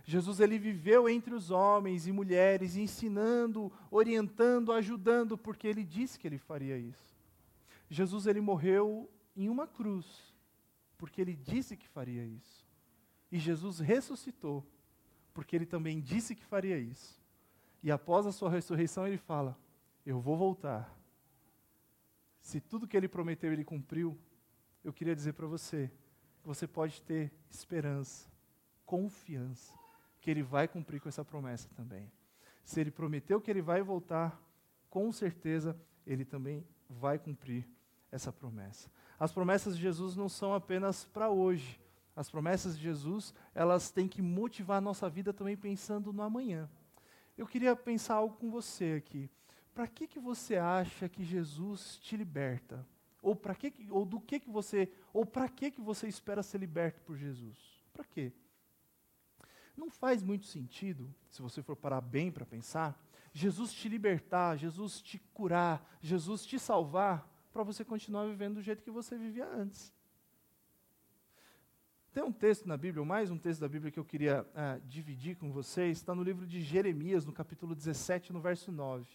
Jesus 0.03 0.39
ele 0.39 0.57
viveu 0.57 1.09
entre 1.09 1.33
os 1.33 1.51
homens 1.51 2.07
e 2.07 2.11
mulheres, 2.13 2.77
ensinando, 2.77 3.71
orientando, 3.91 4.71
ajudando, 4.71 5.37
porque 5.37 5.67
ele 5.67 5.83
disse 5.83 6.17
que 6.17 6.27
ele 6.27 6.37
faria 6.37 6.77
isso. 6.77 7.17
Jesus 7.89 8.25
ele 8.25 8.39
morreu 8.39 9.09
em 9.35 9.49
uma 9.49 9.67
cruz, 9.67 10.05
porque 10.97 11.21
ele 11.21 11.35
disse 11.35 11.75
que 11.75 11.87
faria 11.87 12.23
isso. 12.25 12.65
E 13.29 13.37
Jesus 13.37 13.79
ressuscitou, 13.79 14.65
porque 15.33 15.55
ele 15.55 15.65
também 15.65 15.99
disse 15.99 16.33
que 16.35 16.45
faria 16.45 16.77
isso. 16.79 17.16
E 17.87 17.91
após 17.91 18.27
a 18.27 18.33
sua 18.33 18.49
ressurreição, 18.49 19.07
ele 19.07 19.15
fala: 19.17 19.57
Eu 20.05 20.19
vou 20.19 20.35
voltar. 20.35 20.93
Se 22.41 22.59
tudo 22.59 22.85
que 22.85 22.97
ele 22.97 23.07
prometeu 23.07 23.53
ele 23.53 23.63
cumpriu, 23.63 24.19
eu 24.83 24.91
queria 24.91 25.15
dizer 25.15 25.31
para 25.31 25.47
você 25.47 25.89
que 26.41 26.45
você 26.45 26.67
pode 26.67 27.01
ter 27.01 27.31
esperança, 27.49 28.29
confiança, 28.85 29.73
que 30.19 30.29
ele 30.29 30.43
vai 30.43 30.67
cumprir 30.67 30.99
com 30.99 31.07
essa 31.07 31.23
promessa 31.23 31.69
também. 31.77 32.11
Se 32.61 32.81
ele 32.81 32.91
prometeu 32.91 33.39
que 33.39 33.49
ele 33.49 33.61
vai 33.61 33.81
voltar, 33.81 34.37
com 34.89 35.09
certeza 35.09 35.73
ele 36.05 36.25
também 36.25 36.67
vai 36.89 37.17
cumprir 37.17 37.65
essa 38.11 38.33
promessa. 38.33 38.91
As 39.17 39.31
promessas 39.31 39.77
de 39.77 39.81
Jesus 39.81 40.13
não 40.13 40.27
são 40.27 40.53
apenas 40.53 41.05
para 41.05 41.29
hoje. 41.29 41.79
As 42.13 42.29
promessas 42.29 42.77
de 42.77 42.83
Jesus, 42.83 43.33
elas 43.55 43.89
têm 43.91 44.09
que 44.09 44.21
motivar 44.21 44.79
a 44.79 44.81
nossa 44.81 45.09
vida 45.09 45.31
também 45.31 45.55
pensando 45.55 46.11
no 46.11 46.21
amanhã. 46.21 46.69
Eu 47.37 47.45
queria 47.45 47.75
pensar 47.75 48.15
algo 48.15 48.35
com 48.35 48.49
você 48.49 48.93
aqui. 48.93 49.29
Para 49.73 49.87
que, 49.87 50.07
que 50.07 50.19
você 50.19 50.55
acha 50.57 51.07
que 51.07 51.23
Jesus 51.23 51.97
te 51.97 52.17
liberta? 52.17 52.85
Ou 53.21 53.35
para 53.35 53.53
que, 53.53 53.71
ou 53.91 54.05
do 54.05 54.19
que 54.19 54.39
que 54.39 54.49
você, 54.49 54.91
ou 55.13 55.25
para 55.25 55.47
que 55.47 55.69
que 55.69 55.81
você 55.81 56.07
espera 56.07 56.41
ser 56.41 56.57
liberto 56.57 57.01
por 57.01 57.15
Jesus? 57.15 57.57
Para 57.93 58.03
quê? 58.03 58.31
Não 59.75 59.91
faz 59.91 60.23
muito 60.23 60.47
sentido, 60.47 61.13
se 61.29 61.41
você 61.41 61.61
for 61.61 61.75
parar 61.75 62.01
bem 62.01 62.31
para 62.31 62.45
pensar, 62.45 62.99
Jesus 63.31 63.71
te 63.71 63.87
libertar, 63.87 64.57
Jesus 64.57 64.99
te 64.99 65.19
curar, 65.31 65.87
Jesus 66.01 66.43
te 66.43 66.57
salvar, 66.57 67.31
para 67.53 67.61
você 67.61 67.85
continuar 67.85 68.25
vivendo 68.25 68.55
do 68.55 68.61
jeito 68.61 68.83
que 68.83 68.89
você 68.89 69.15
vivia 69.15 69.47
antes. 69.47 69.93
Tem 72.17 72.23
um 72.23 72.31
texto 72.31 72.67
na 72.67 72.75
Bíblia, 72.75 72.99
ou 72.99 73.05
mais 73.05 73.29
um 73.29 73.37
texto 73.37 73.61
da 73.61 73.69
Bíblia 73.69 73.91
que 73.91 73.99
eu 73.99 74.03
queria 74.03 74.41
uh, 74.41 74.81
dividir 74.87 75.35
com 75.35 75.51
vocês, 75.51 75.97
está 75.99 76.15
no 76.15 76.23
livro 76.23 76.47
de 76.47 76.59
Jeremias, 76.61 77.27
no 77.27 77.31
capítulo 77.31 77.75
17, 77.75 78.33
no 78.33 78.41
verso 78.41 78.71
9. 78.71 79.05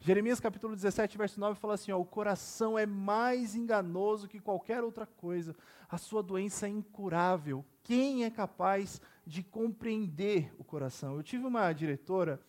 Jeremias 0.00 0.40
capítulo 0.40 0.74
17, 0.74 1.16
verso 1.16 1.38
9 1.38 1.56
fala 1.60 1.74
assim: 1.74 1.92
ó, 1.92 2.00
O 2.00 2.04
coração 2.04 2.76
é 2.76 2.84
mais 2.84 3.54
enganoso 3.54 4.26
que 4.26 4.40
qualquer 4.40 4.82
outra 4.82 5.06
coisa, 5.06 5.54
a 5.88 5.96
sua 5.98 6.20
doença 6.20 6.66
é 6.66 6.68
incurável. 6.68 7.64
Quem 7.84 8.24
é 8.24 8.30
capaz 8.30 9.00
de 9.24 9.44
compreender 9.44 10.52
o 10.58 10.64
coração? 10.64 11.14
Eu 11.14 11.22
tive 11.22 11.46
uma 11.46 11.72
diretora 11.72 12.40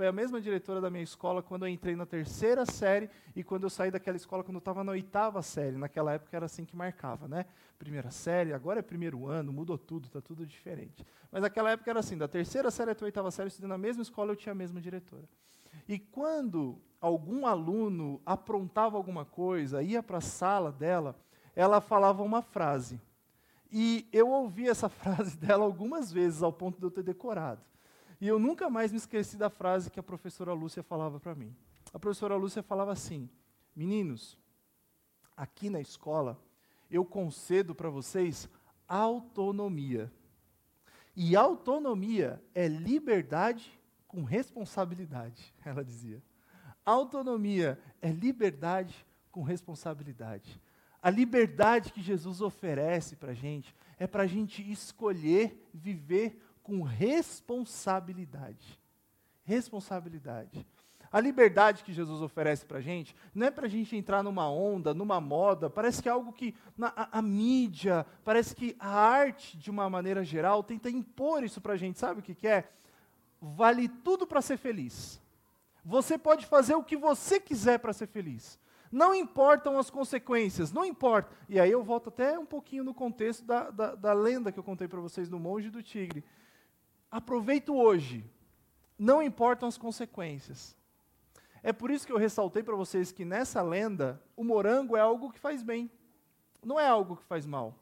foi 0.00 0.06
a 0.06 0.12
mesma 0.12 0.40
diretora 0.40 0.80
da 0.80 0.88
minha 0.88 1.04
escola 1.04 1.42
quando 1.42 1.66
eu 1.66 1.68
entrei 1.68 1.94
na 1.94 2.06
terceira 2.06 2.64
série 2.64 3.10
e 3.36 3.44
quando 3.44 3.64
eu 3.64 3.68
saí 3.68 3.90
daquela 3.90 4.16
escola 4.16 4.42
quando 4.42 4.54
eu 4.54 4.60
estava 4.60 4.82
na 4.82 4.92
oitava 4.92 5.42
série. 5.42 5.76
Naquela 5.76 6.14
época 6.14 6.34
era 6.34 6.46
assim 6.46 6.64
que 6.64 6.74
marcava, 6.74 7.28
né? 7.28 7.44
Primeira 7.78 8.10
série, 8.10 8.54
agora 8.54 8.78
é 8.78 8.82
primeiro 8.82 9.26
ano, 9.26 9.52
mudou 9.52 9.76
tudo, 9.76 10.06
está 10.06 10.18
tudo 10.18 10.46
diferente. 10.46 11.04
Mas 11.30 11.42
naquela 11.42 11.72
época 11.72 11.90
era 11.90 12.00
assim, 12.00 12.16
da 12.16 12.26
terceira 12.26 12.70
série 12.70 12.92
até 12.92 13.04
a 13.04 13.08
oitava 13.08 13.30
série, 13.30 13.48
estudando 13.48 13.72
na 13.72 13.76
mesma 13.76 14.00
escola, 14.00 14.32
eu 14.32 14.36
tinha 14.36 14.52
a 14.52 14.54
mesma 14.54 14.80
diretora. 14.80 15.28
E 15.86 15.98
quando 15.98 16.80
algum 16.98 17.46
aluno 17.46 18.22
aprontava 18.24 18.96
alguma 18.96 19.26
coisa, 19.26 19.82
ia 19.82 20.02
para 20.02 20.16
a 20.16 20.22
sala 20.22 20.72
dela, 20.72 21.14
ela 21.54 21.78
falava 21.78 22.22
uma 22.22 22.40
frase. 22.40 22.98
E 23.70 24.08
eu 24.14 24.30
ouvi 24.30 24.66
essa 24.66 24.88
frase 24.88 25.36
dela 25.36 25.62
algumas 25.62 26.10
vezes, 26.10 26.42
ao 26.42 26.54
ponto 26.54 26.78
de 26.78 26.86
eu 26.86 26.90
ter 26.90 27.02
decorado. 27.02 27.60
E 28.20 28.28
eu 28.28 28.38
nunca 28.38 28.68
mais 28.68 28.92
me 28.92 28.98
esqueci 28.98 29.36
da 29.36 29.48
frase 29.48 29.90
que 29.90 29.98
a 29.98 30.02
professora 30.02 30.52
Lúcia 30.52 30.82
falava 30.82 31.18
para 31.18 31.34
mim. 31.34 31.56
A 31.92 31.98
professora 31.98 32.36
Lúcia 32.36 32.62
falava 32.62 32.92
assim: 32.92 33.30
Meninos, 33.74 34.38
aqui 35.36 35.70
na 35.70 35.80
escola 35.80 36.38
eu 36.90 37.04
concedo 37.04 37.74
para 37.74 37.88
vocês 37.88 38.48
autonomia. 38.86 40.12
E 41.16 41.34
autonomia 41.36 42.42
é 42.54 42.68
liberdade 42.68 43.78
com 44.06 44.24
responsabilidade, 44.24 45.54
ela 45.64 45.84
dizia. 45.84 46.22
Autonomia 46.84 47.78
é 48.02 48.10
liberdade 48.10 49.06
com 49.30 49.42
responsabilidade. 49.42 50.60
A 51.02 51.08
liberdade 51.08 51.92
que 51.92 52.02
Jesus 52.02 52.40
oferece 52.42 53.16
para 53.16 53.30
a 53.30 53.34
gente 53.34 53.74
é 53.98 54.06
para 54.06 54.24
a 54.24 54.26
gente 54.26 54.68
escolher 54.70 55.70
viver 55.72 56.38
com 56.70 56.82
responsabilidade. 56.82 58.80
Responsabilidade. 59.42 60.64
A 61.10 61.18
liberdade 61.18 61.82
que 61.82 61.92
Jesus 61.92 62.22
oferece 62.22 62.64
para 62.64 62.78
a 62.78 62.80
gente 62.80 63.12
não 63.34 63.48
é 63.48 63.50
para 63.50 63.66
a 63.66 63.68
gente 63.68 63.96
entrar 63.96 64.22
numa 64.22 64.48
onda, 64.48 64.94
numa 64.94 65.20
moda, 65.20 65.68
parece 65.68 66.00
que 66.00 66.08
é 66.08 66.12
algo 66.12 66.32
que 66.32 66.54
na, 66.78 66.92
a, 66.94 67.18
a, 67.18 67.22
mídia, 67.22 68.06
parece 68.24 68.54
que 68.54 68.76
a 68.78 68.88
arte, 68.88 69.58
de 69.58 69.68
uma 69.68 69.90
maneira 69.90 70.22
geral, 70.22 70.62
tenta 70.62 70.88
impor 70.88 71.42
isso 71.42 71.60
para 71.60 71.72
a 71.72 71.76
gente. 71.76 71.98
Sabe 71.98 72.20
o 72.20 72.22
que, 72.22 72.36
que 72.36 72.46
é? 72.46 72.70
Vale 73.40 73.88
tudo 73.88 74.24
para 74.24 74.40
ser 74.40 74.56
feliz. 74.56 75.20
Você 75.84 76.16
pode 76.16 76.46
fazer 76.46 76.76
o 76.76 76.84
que 76.84 76.96
você 76.96 77.40
quiser 77.40 77.80
para 77.80 77.92
ser 77.92 78.06
feliz. 78.06 78.60
Não 78.92 79.12
importam 79.12 79.76
as 79.76 79.90
consequências, 79.90 80.70
não 80.70 80.84
importa. 80.84 81.34
E 81.48 81.58
aí 81.58 81.72
eu 81.72 81.82
volto 81.82 82.10
até 82.10 82.38
um 82.38 82.46
pouquinho 82.46 82.84
no 82.84 82.94
contexto 82.94 83.44
da, 83.44 83.70
da, 83.70 83.94
da 83.96 84.12
lenda 84.12 84.52
que 84.52 84.58
eu 84.58 84.64
contei 84.64 84.86
para 84.86 85.00
vocês 85.00 85.28
do 85.28 85.40
monge 85.40 85.68
do 85.68 85.82
tigre. 85.82 86.24
Aproveito 87.10 87.74
hoje, 87.74 88.24
não 88.98 89.22
importam 89.22 89.68
as 89.68 89.76
consequências. 89.76 90.76
É 91.62 91.72
por 91.72 91.90
isso 91.90 92.06
que 92.06 92.12
eu 92.12 92.18
ressaltei 92.18 92.62
para 92.62 92.76
vocês 92.76 93.10
que 93.10 93.24
nessa 93.24 93.60
lenda, 93.62 94.22
o 94.36 94.44
morango 94.44 94.96
é 94.96 95.00
algo 95.00 95.32
que 95.32 95.38
faz 95.38 95.62
bem, 95.62 95.90
não 96.64 96.78
é 96.78 96.86
algo 96.86 97.16
que 97.16 97.24
faz 97.24 97.44
mal. 97.44 97.74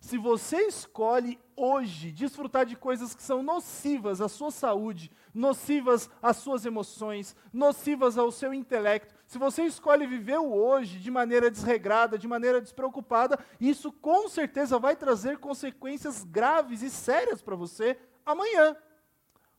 Se 0.00 0.16
você 0.16 0.58
escolhe 0.66 1.38
hoje 1.56 2.12
desfrutar 2.12 2.64
de 2.64 2.76
coisas 2.76 3.14
que 3.14 3.22
são 3.22 3.42
nocivas 3.42 4.20
à 4.20 4.28
sua 4.28 4.50
saúde, 4.50 5.10
nocivas 5.34 6.08
às 6.22 6.36
suas 6.36 6.64
emoções, 6.64 7.34
nocivas 7.52 8.16
ao 8.16 8.30
seu 8.30 8.54
intelecto, 8.54 9.14
se 9.26 9.38
você 9.38 9.64
escolhe 9.64 10.06
viver 10.06 10.38
o 10.38 10.54
hoje 10.54 10.98
de 10.98 11.10
maneira 11.10 11.50
desregrada, 11.50 12.16
de 12.16 12.28
maneira 12.28 12.60
despreocupada, 12.60 13.38
isso 13.60 13.90
com 13.90 14.28
certeza 14.28 14.78
vai 14.78 14.94
trazer 14.94 15.38
consequências 15.38 16.22
graves 16.22 16.82
e 16.82 16.90
sérias 16.90 17.42
para 17.42 17.56
você 17.56 17.98
amanhã. 18.26 18.76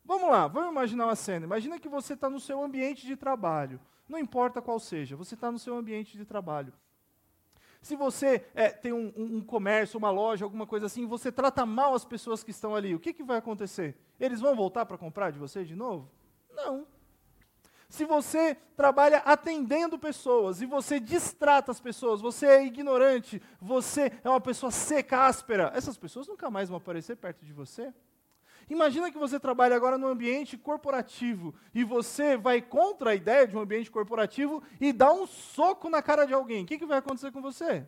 Vamos 0.03 0.29
lá, 0.29 0.47
vamos 0.47 0.71
imaginar 0.71 1.05
uma 1.05 1.15
cena. 1.15 1.45
Imagina 1.45 1.79
que 1.79 1.89
você 1.89 2.13
está 2.13 2.29
no 2.29 2.39
seu 2.39 2.63
ambiente 2.63 3.05
de 3.05 3.15
trabalho. 3.15 3.79
Não 4.07 4.19
importa 4.19 4.62
qual 4.62 4.79
seja, 4.79 5.15
você 5.15 5.33
está 5.33 5.51
no 5.51 5.57
seu 5.57 5.75
ambiente 5.75 6.17
de 6.17 6.25
trabalho. 6.25 6.71
Se 7.81 7.95
você 7.95 8.45
é, 8.53 8.69
tem 8.69 8.91
um, 8.91 9.13
um, 9.15 9.41
comércio, 9.41 9.97
uma 9.97 10.09
loja, 10.09 10.45
alguma 10.45 10.65
coisa 10.65 10.88
assim, 10.88 11.05
você 11.05 11.31
trata 11.31 11.65
mal 11.65 11.93
as 11.93 12.03
pessoas 12.03 12.43
que 12.43 12.51
estão 12.51 12.75
ali, 12.75 12.95
o 12.95 13.00
que, 13.00 13.13
que 13.13 13.24
vai 13.24 13.38
acontecer? 13.38 13.97
Eles 14.19 14.41
vão 14.41 14.55
voltar 14.55 14.86
para 14.86 14.97
comprar 14.97 15.31
de 15.31 15.39
você 15.39 15.63
de 15.63 15.75
novo? 15.75 16.09
Não. 16.53 16.88
Se 17.89 18.03
você 18.03 18.55
trabalha 18.75 19.19
atendendo 19.19 19.97
pessoas 19.97 20.62
e 20.62 20.65
você 20.65 21.00
distrata 21.00 21.71
as 21.71 21.79
pessoas, 21.79 22.19
você 22.19 22.45
é 22.47 22.65
ignorante, 22.65 23.41
você 23.62 24.12
é 24.24 24.29
uma 24.29 24.41
pessoa 24.41 24.71
seca, 24.71 25.25
áspera, 25.25 25.71
essas 25.74 25.97
pessoas 25.97 26.27
nunca 26.27 26.50
mais 26.50 26.67
vão 26.67 26.77
aparecer 26.77 27.15
perto 27.15 27.45
de 27.45 27.53
você. 27.53 27.93
Imagina 28.69 29.09
que 29.09 29.17
você 29.17 29.39
trabalha 29.39 29.75
agora 29.75 29.97
no 29.97 30.07
ambiente 30.07 30.57
corporativo 30.57 31.55
e 31.74 31.83
você 31.83 32.36
vai 32.36 32.62
contra 32.62 33.12
a 33.12 33.15
ideia 33.15 33.47
de 33.47 33.55
um 33.55 33.62
ambiente 33.62 33.89
corporativo 33.89 34.62
e 34.79 34.91
dá 34.91 35.12
um 35.12 35.25
soco 35.25 35.89
na 35.89 36.01
cara 36.01 36.25
de 36.25 36.33
alguém. 36.33 36.63
O 36.63 36.67
que, 36.67 36.77
que 36.77 36.86
vai 36.86 36.97
acontecer 36.97 37.31
com 37.31 37.41
você? 37.41 37.88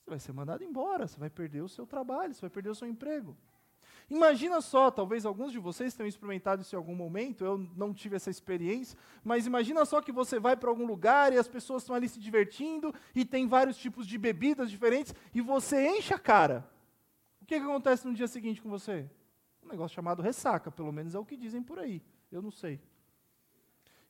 Você 0.00 0.10
vai 0.10 0.18
ser 0.18 0.32
mandado 0.32 0.62
embora, 0.62 1.06
você 1.06 1.18
vai 1.18 1.30
perder 1.30 1.62
o 1.62 1.68
seu 1.68 1.86
trabalho, 1.86 2.34
você 2.34 2.42
vai 2.42 2.50
perder 2.50 2.70
o 2.70 2.74
seu 2.74 2.86
emprego. 2.86 3.36
Imagina 4.10 4.60
só, 4.60 4.90
talvez 4.90 5.24
alguns 5.24 5.52
de 5.52 5.58
vocês 5.60 5.94
tenham 5.94 6.08
experimentado 6.08 6.62
isso 6.62 6.74
em 6.74 6.78
algum 6.78 6.96
momento, 6.96 7.44
eu 7.44 7.56
não 7.76 7.94
tive 7.94 8.16
essa 8.16 8.28
experiência, 8.28 8.98
mas 9.22 9.46
imagina 9.46 9.84
só 9.84 10.02
que 10.02 10.10
você 10.10 10.40
vai 10.40 10.56
para 10.56 10.68
algum 10.68 10.84
lugar 10.84 11.32
e 11.32 11.38
as 11.38 11.46
pessoas 11.46 11.84
estão 11.84 11.94
ali 11.94 12.08
se 12.08 12.18
divertindo 12.18 12.92
e 13.14 13.24
tem 13.24 13.46
vários 13.46 13.76
tipos 13.76 14.06
de 14.06 14.18
bebidas 14.18 14.68
diferentes 14.68 15.14
e 15.32 15.40
você 15.40 15.86
enche 15.86 16.12
a 16.12 16.18
cara. 16.18 16.68
O 17.40 17.46
que, 17.46 17.58
que 17.58 17.64
acontece 17.64 18.06
no 18.06 18.12
dia 18.12 18.26
seguinte 18.26 18.60
com 18.60 18.68
você? 18.68 19.08
Negócio 19.70 19.94
chamado 19.94 20.22
ressaca, 20.22 20.70
pelo 20.70 20.92
menos 20.92 21.14
é 21.14 21.18
o 21.18 21.24
que 21.24 21.36
dizem 21.36 21.62
por 21.62 21.78
aí. 21.78 22.02
Eu 22.30 22.42
não 22.42 22.50
sei. 22.50 22.80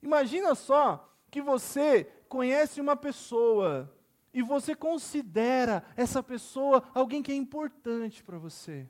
Imagina 0.03 0.55
só 0.55 1.13
que 1.31 1.43
você 1.43 2.05
conhece 2.29 2.81
uma 2.81 2.97
pessoa 2.97 3.95
e 4.33 4.43
você 4.43 4.75
considera 4.75 5.85
essa 5.97 6.23
pessoa 6.23 6.83
alguém 6.95 7.23
que 7.23 7.33
é 7.33 7.35
importante 7.35 8.23
para 8.23 8.39
você. 8.39 8.89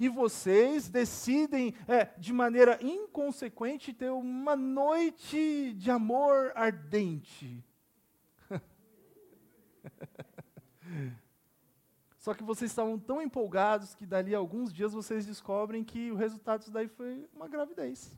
E 0.00 0.08
vocês 0.08 0.88
decidem, 0.88 1.74
é, 1.88 2.06
de 2.18 2.32
maneira 2.32 2.78
inconsequente, 2.80 3.92
ter 3.92 4.10
uma 4.10 4.54
noite 4.54 5.74
de 5.74 5.90
amor 5.90 6.52
ardente. 6.54 7.64
Só 12.28 12.34
que 12.34 12.44
vocês 12.44 12.70
estavam 12.70 12.98
tão 12.98 13.22
empolgados 13.22 13.94
que 13.94 14.04
dali 14.04 14.34
a 14.34 14.38
alguns 14.38 14.70
dias 14.70 14.92
vocês 14.92 15.24
descobrem 15.24 15.82
que 15.82 16.12
o 16.12 16.14
resultado 16.14 16.58
disso 16.58 16.70
daí 16.70 16.86
foi 16.86 17.26
uma 17.34 17.48
gravidez. 17.48 18.14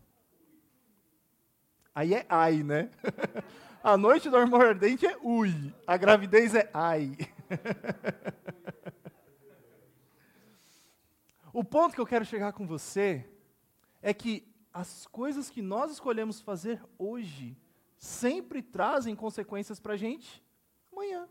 Aí 1.95 2.15
é 2.15 2.27
ai, 2.29 2.65
né? 2.65 2.91
a 3.81 3.97
noite 3.97 4.29
do 4.29 4.37
amor 4.37 4.67
ardente 4.67 5.07
é 5.07 5.17
ui, 5.23 5.73
a 5.87 5.97
gravidez 5.97 6.57
é 6.57 6.69
ai. 6.75 7.17
o 11.55 11.63
ponto 11.63 11.95
que 11.95 12.01
eu 12.01 12.07
quero 12.07 12.25
chegar 12.25 12.53
com 12.53 12.67
você 12.67 13.25
é 14.03 14.13
que 14.13 14.45
as 14.75 15.07
coisas 15.07 15.49
que 15.49 15.63
nós 15.63 15.93
escolhemos 15.93 16.41
fazer 16.41 16.83
hoje 16.99 17.57
sempre 17.97 18.61
trazem 18.61 19.15
consequências 19.15 19.79
para 19.79 19.93
a 19.93 19.97
gente 19.97 20.43
amanhã. 20.91 21.29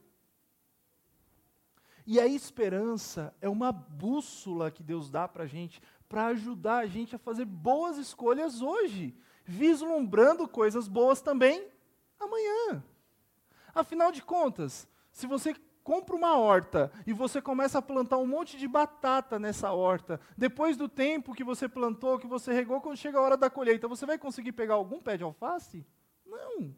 E 2.11 2.19
a 2.19 2.25
esperança 2.25 3.31
é 3.39 3.47
uma 3.47 3.71
bússola 3.71 4.71
que 4.71 4.81
Deus 4.81 5.11
dá 5.11 5.27
para 5.27 5.43
a 5.43 5.45
gente, 5.45 5.79
para 6.07 6.25
ajudar 6.25 6.77
a 6.77 6.87
gente 6.87 7.15
a 7.15 7.19
fazer 7.19 7.45
boas 7.45 7.99
escolhas 7.99 8.63
hoje, 8.63 9.15
vislumbrando 9.45 10.47
coisas 10.47 10.87
boas 10.87 11.21
também 11.21 11.67
amanhã. 12.19 12.83
Afinal 13.75 14.11
de 14.11 14.23
contas, 14.23 14.87
se 15.11 15.27
você 15.27 15.55
compra 15.83 16.15
uma 16.15 16.35
horta 16.35 16.91
e 17.05 17.13
você 17.13 17.39
começa 17.39 17.77
a 17.77 17.81
plantar 17.81 18.17
um 18.17 18.25
monte 18.25 18.57
de 18.57 18.67
batata 18.67 19.37
nessa 19.37 19.71
horta, 19.71 20.19
depois 20.35 20.75
do 20.75 20.89
tempo 20.89 21.35
que 21.35 21.43
você 21.43 21.69
plantou, 21.69 22.17
que 22.17 22.25
você 22.25 22.51
regou, 22.51 22.81
quando 22.81 22.97
chega 22.97 23.19
a 23.19 23.21
hora 23.21 23.37
da 23.37 23.51
colheita, 23.51 23.87
você 23.87 24.07
vai 24.07 24.17
conseguir 24.17 24.53
pegar 24.53 24.73
algum 24.73 24.99
pé 24.99 25.15
de 25.15 25.23
alface? 25.23 25.85
Não. 26.25 26.75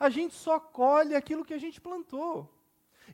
A 0.00 0.08
gente 0.08 0.32
só 0.32 0.58
colhe 0.58 1.14
aquilo 1.14 1.44
que 1.44 1.52
a 1.52 1.58
gente 1.58 1.82
plantou. 1.82 2.53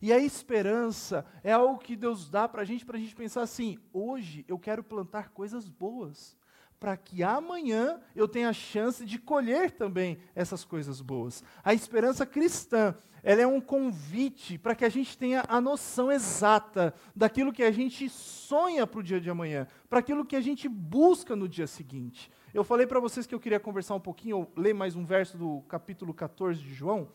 E 0.00 0.12
a 0.12 0.18
esperança 0.18 1.24
é 1.42 1.52
algo 1.52 1.78
que 1.78 1.96
Deus 1.96 2.28
dá 2.28 2.48
para 2.48 2.62
a 2.62 2.64
gente, 2.64 2.84
para 2.84 2.96
a 2.96 3.00
gente 3.00 3.14
pensar 3.14 3.42
assim: 3.42 3.78
hoje 3.92 4.44
eu 4.48 4.58
quero 4.58 4.82
plantar 4.82 5.30
coisas 5.30 5.68
boas, 5.68 6.36
para 6.78 6.96
que 6.96 7.22
amanhã 7.22 8.00
eu 8.16 8.26
tenha 8.26 8.48
a 8.48 8.54
chance 8.54 9.04
de 9.04 9.18
colher 9.18 9.70
também 9.70 10.18
essas 10.34 10.64
coisas 10.64 11.00
boas. 11.02 11.44
A 11.62 11.74
esperança 11.74 12.24
cristã, 12.24 12.94
ela 13.22 13.42
é 13.42 13.46
um 13.46 13.60
convite 13.60 14.56
para 14.56 14.74
que 14.74 14.84
a 14.84 14.88
gente 14.88 15.16
tenha 15.18 15.44
a 15.46 15.60
noção 15.60 16.10
exata 16.10 16.94
daquilo 17.14 17.52
que 17.52 17.62
a 17.62 17.70
gente 17.70 18.08
sonha 18.08 18.86
para 18.86 19.00
o 19.00 19.02
dia 19.02 19.20
de 19.20 19.28
amanhã, 19.28 19.66
para 19.90 19.98
aquilo 19.98 20.24
que 20.24 20.36
a 20.36 20.40
gente 20.40 20.66
busca 20.68 21.36
no 21.36 21.46
dia 21.46 21.66
seguinte. 21.66 22.30
Eu 22.54 22.64
falei 22.64 22.86
para 22.86 22.98
vocês 22.98 23.26
que 23.26 23.34
eu 23.34 23.40
queria 23.40 23.60
conversar 23.60 23.94
um 23.94 24.00
pouquinho, 24.00 24.38
ou 24.38 24.52
ler 24.56 24.72
mais 24.72 24.96
um 24.96 25.04
verso 25.04 25.36
do 25.36 25.60
capítulo 25.68 26.14
14 26.14 26.60
de 26.60 26.72
João. 26.72 27.08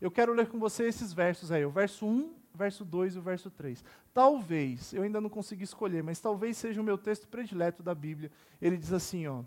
Eu 0.00 0.10
quero 0.10 0.32
ler 0.32 0.46
com 0.46 0.58
você 0.58 0.84
esses 0.84 1.12
versos 1.12 1.50
aí, 1.50 1.64
o 1.64 1.70
verso 1.70 2.06
1, 2.06 2.32
verso 2.54 2.84
2 2.84 3.16
e 3.16 3.18
o 3.18 3.22
verso 3.22 3.50
3. 3.50 3.84
Talvez, 4.14 4.92
eu 4.92 5.02
ainda 5.02 5.20
não 5.20 5.28
consegui 5.28 5.64
escolher, 5.64 6.02
mas 6.02 6.20
talvez 6.20 6.56
seja 6.56 6.80
o 6.80 6.84
meu 6.84 6.96
texto 6.96 7.26
predileto 7.26 7.82
da 7.82 7.94
Bíblia. 7.94 8.30
Ele 8.60 8.76
diz 8.76 8.92
assim, 8.92 9.26
ó: 9.26 9.42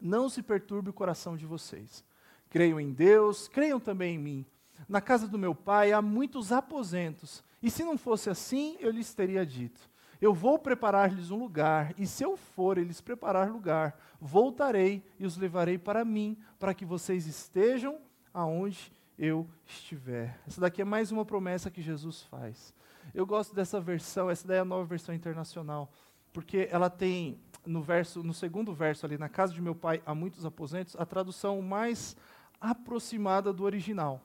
Não 0.00 0.28
se 0.28 0.42
perturbe 0.42 0.90
o 0.90 0.94
coração 0.94 1.36
de 1.36 1.44
vocês. 1.44 2.04
Creiam 2.48 2.80
em 2.80 2.92
Deus, 2.92 3.48
creiam 3.48 3.78
também 3.80 4.14
em 4.14 4.18
mim. 4.18 4.46
Na 4.88 5.00
casa 5.00 5.26
do 5.26 5.38
meu 5.38 5.54
pai 5.54 5.92
há 5.92 6.00
muitos 6.00 6.52
aposentos, 6.52 7.42
e 7.62 7.70
se 7.70 7.82
não 7.82 7.96
fosse 7.96 8.30
assim, 8.30 8.76
eu 8.80 8.90
lhes 8.90 9.12
teria 9.12 9.44
dito: 9.44 9.80
Eu 10.20 10.32
vou 10.32 10.58
preparar-lhes 10.58 11.30
um 11.30 11.38
lugar, 11.38 11.94
e 11.98 12.06
se 12.06 12.22
eu 12.22 12.36
for 12.36 12.78
eles 12.78 13.00
preparar 13.00 13.50
lugar, 13.50 13.98
voltarei 14.20 15.02
e 15.18 15.26
os 15.26 15.36
levarei 15.36 15.76
para 15.76 16.04
mim, 16.04 16.38
para 16.58 16.74
que 16.74 16.84
vocês 16.84 17.26
estejam 17.26 17.98
aonde 18.32 18.92
eu 19.18 19.48
estiver. 19.64 20.38
Essa 20.46 20.60
daqui 20.60 20.82
é 20.82 20.84
mais 20.84 21.10
uma 21.10 21.24
promessa 21.24 21.70
que 21.70 21.80
Jesus 21.80 22.22
faz. 22.22 22.74
Eu 23.14 23.24
gosto 23.24 23.54
dessa 23.54 23.80
versão, 23.80 24.28
essa 24.28 24.46
daí 24.46 24.58
é 24.58 24.60
a 24.60 24.64
nova 24.64 24.84
versão 24.84 25.14
internacional, 25.14 25.90
porque 26.32 26.68
ela 26.70 26.90
tem 26.90 27.40
no 27.64 27.82
verso, 27.82 28.22
no 28.22 28.34
segundo 28.34 28.74
verso 28.74 29.06
ali, 29.06 29.16
na 29.16 29.28
casa 29.28 29.52
de 29.52 29.60
meu 29.60 29.74
pai 29.74 30.02
há 30.04 30.14
muitos 30.14 30.44
aposentos, 30.44 30.94
a 30.98 31.06
tradução 31.06 31.62
mais 31.62 32.16
aproximada 32.60 33.52
do 33.52 33.64
original. 33.64 34.20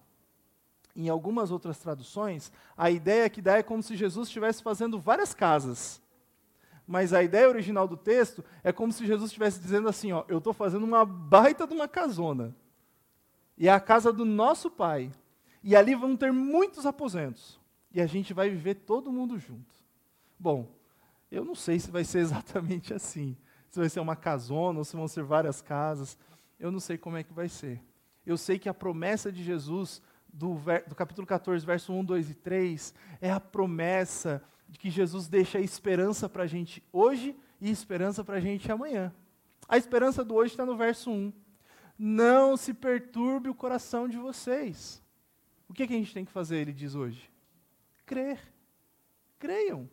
Em 0.94 1.08
algumas 1.08 1.52
outras 1.52 1.78
traduções, 1.80 2.52
a 2.76 2.92
ideia 2.92 3.30
que 3.30 3.42
dá 3.42 3.58
é 3.58 3.64
como 3.64 3.82
se 3.82 3.96
Jesus 3.96 4.28
estivesse 4.28 4.62
fazendo 4.62 5.00
várias 5.00 5.34
casas. 5.34 6.02
Mas 6.86 7.14
a 7.14 7.24
ideia 7.24 7.48
original 7.48 7.88
do 7.88 7.96
texto 7.96 8.44
é 8.62 8.74
como 8.74 8.92
se 8.92 9.06
Jesus 9.06 9.30
estivesse 9.30 9.60
dizendo 9.62 9.88
assim: 9.88 10.12
ó, 10.12 10.26
eu 10.28 10.40
estou 10.40 10.52
fazendo 10.52 10.84
uma 10.84 11.06
baita 11.06 11.66
de 11.66 11.74
uma 11.74 11.88
casona 11.88 12.54
e 13.62 13.68
é 13.68 13.72
a 13.72 13.80
casa 13.80 14.12
do 14.12 14.26
nosso 14.26 14.72
pai. 14.72 15.12
E 15.64 15.76
ali 15.76 15.94
vão 15.94 16.18
ter 16.18 16.34
muitos 16.34 16.84
aposentos. 16.84 17.60
E 17.94 18.02
a 18.02 18.08
gente 18.08 18.34
vai 18.34 18.50
viver 18.50 18.74
todo 18.74 19.12
mundo 19.12 19.38
junto. 19.38 19.76
Bom, 20.40 20.68
eu 21.32 21.46
não 21.46 21.54
sei 21.54 21.80
se 21.80 21.92
vai 21.92 22.04
ser 22.04 22.20
exatamente 22.26 22.92
assim. 22.92 23.38
Se 23.70 23.78
vai 23.78 23.88
ser 23.88 24.00
uma 24.00 24.16
casona 24.16 24.80
ou 24.80 24.84
se 24.84 24.96
vão 24.96 25.08
ser 25.08 25.22
várias 25.22 25.62
casas. 25.62 26.18
Eu 26.60 26.72
não 26.72 26.80
sei 26.80 26.98
como 26.98 27.18
é 27.18 27.24
que 27.24 27.32
vai 27.32 27.48
ser. 27.48 27.80
Eu 28.26 28.36
sei 28.36 28.58
que 28.58 28.68
a 28.68 28.74
promessa 28.74 29.32
de 29.32 29.44
Jesus, 29.44 30.02
do, 30.34 30.56
do 30.88 30.96
capítulo 30.96 31.28
14, 31.28 31.64
verso 31.64 31.94
1, 31.94 32.04
2 32.04 32.32
e 32.32 32.34
3, 32.34 32.96
é 33.22 33.32
a 33.32 33.40
promessa 33.40 34.42
de 34.68 34.80
que 34.80 34.90
Jesus 34.90 35.28
deixa 35.28 35.60
esperança 35.60 36.28
para 36.28 36.44
a 36.44 36.48
gente 36.48 36.84
hoje 36.92 37.36
e 37.62 37.70
esperança 37.70 38.24
para 38.24 38.38
a 38.38 38.42
gente 38.42 38.72
amanhã. 38.72 39.14
A 39.70 39.78
esperança 39.78 40.26
do 40.26 40.34
hoje 40.34 40.52
está 40.52 40.66
no 40.66 40.76
verso 40.76 41.12
1 41.12 41.32
não 42.04 42.58
se 42.58 42.74
perturbe 42.74 43.48
o 43.48 43.54
coração 43.54 44.08
de 44.08 44.18
vocês. 44.18 45.00
O 45.70 45.74
que, 45.74 45.84
é 45.84 45.88
que 45.88 45.94
a 45.94 45.98
gente 45.98 46.16
tem 46.16 46.26
que 46.26 46.32
fazer, 46.32 46.58
ele 46.58 46.74
diz 46.74 46.96
hoje? 46.96 47.32
Crer. 48.08 48.42
Creiam. 49.38 49.88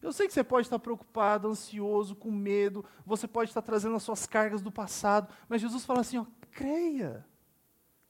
Eu 0.00 0.10
sei 0.10 0.26
que 0.26 0.32
você 0.32 0.42
pode 0.42 0.66
estar 0.66 0.78
preocupado, 0.78 1.48
ansioso, 1.48 2.16
com 2.16 2.30
medo, 2.30 2.82
você 3.04 3.28
pode 3.28 3.50
estar 3.50 3.60
trazendo 3.60 3.94
as 3.94 4.02
suas 4.02 4.24
cargas 4.24 4.62
do 4.62 4.72
passado, 4.72 5.30
mas 5.50 5.60
Jesus 5.60 5.84
fala 5.84 6.00
assim: 6.00 6.16
ó, 6.16 6.24
creia. 6.50 7.26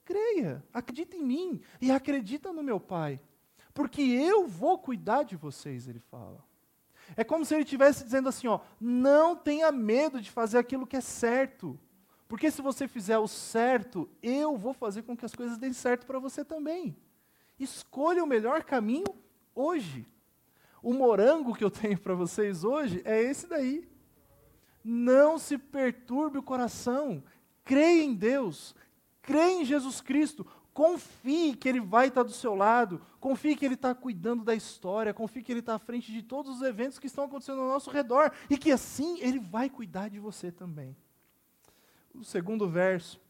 Creia, 0.05 0.64
acredita 0.72 1.16
em 1.16 1.25
mim 1.25 1.61
e 1.81 1.90
acredita 1.90 2.53
no 2.53 2.62
meu 2.62 2.79
Pai, 2.79 3.20
porque 3.75 4.01
eu 4.01 4.46
vou 4.46 4.79
cuidar 4.79 5.25
de 5.25 5.35
vocês, 5.35 5.88
ele 5.88 5.99
fala. 5.99 6.44
É 7.16 7.25
como 7.25 7.44
se 7.44 7.53
ele 7.53 7.64
estivesse 7.64 8.05
dizendo 8.05 8.29
assim: 8.29 8.46
ó, 8.46 8.61
não 8.81 9.35
tenha 9.35 9.72
medo 9.72 10.20
de 10.20 10.31
fazer 10.31 10.59
aquilo 10.59 10.87
que 10.87 10.96
é 10.96 11.01
certo. 11.01 11.77
Porque 12.28 12.50
se 12.50 12.60
você 12.60 12.88
fizer 12.88 13.18
o 13.18 13.28
certo, 13.28 14.08
eu 14.22 14.56
vou 14.56 14.72
fazer 14.72 15.02
com 15.02 15.16
que 15.16 15.24
as 15.24 15.34
coisas 15.34 15.58
deem 15.58 15.72
certo 15.72 16.06
para 16.06 16.18
você 16.18 16.44
também. 16.44 16.96
Escolha 17.58 18.22
o 18.22 18.26
melhor 18.26 18.64
caminho 18.64 19.06
hoje. 19.54 20.06
O 20.82 20.92
morango 20.92 21.54
que 21.54 21.64
eu 21.64 21.70
tenho 21.70 21.98
para 21.98 22.14
vocês 22.14 22.64
hoje 22.64 23.00
é 23.04 23.22
esse 23.22 23.46
daí. 23.46 23.88
Não 24.84 25.38
se 25.38 25.56
perturbe 25.56 26.38
o 26.38 26.42
coração. 26.42 27.22
Creia 27.64 28.02
em 28.02 28.14
Deus. 28.14 28.74
Creia 29.22 29.62
em 29.62 29.64
Jesus 29.64 30.00
Cristo. 30.00 30.44
Confie 30.74 31.54
que 31.54 31.68
Ele 31.68 31.80
vai 31.80 32.08
estar 32.08 32.24
do 32.24 32.32
seu 32.32 32.54
lado. 32.54 33.00
Confie 33.20 33.56
que 33.56 33.64
Ele 33.64 33.74
está 33.74 33.94
cuidando 33.94 34.44
da 34.44 34.54
história. 34.54 35.14
Confie 35.14 35.42
que 35.42 35.52
Ele 35.52 35.60
está 35.60 35.76
à 35.76 35.78
frente 35.78 36.12
de 36.12 36.22
todos 36.22 36.56
os 36.56 36.62
eventos 36.62 36.98
que 36.98 37.06
estão 37.06 37.24
acontecendo 37.24 37.60
ao 37.60 37.68
nosso 37.68 37.90
redor. 37.90 38.32
E 38.50 38.58
que 38.58 38.72
assim 38.72 39.20
Ele 39.20 39.38
vai 39.38 39.70
cuidar 39.70 40.08
de 40.08 40.18
você 40.18 40.50
também 40.50 40.96
o 42.18 42.24
segundo 42.24 42.68
verso, 42.68 43.20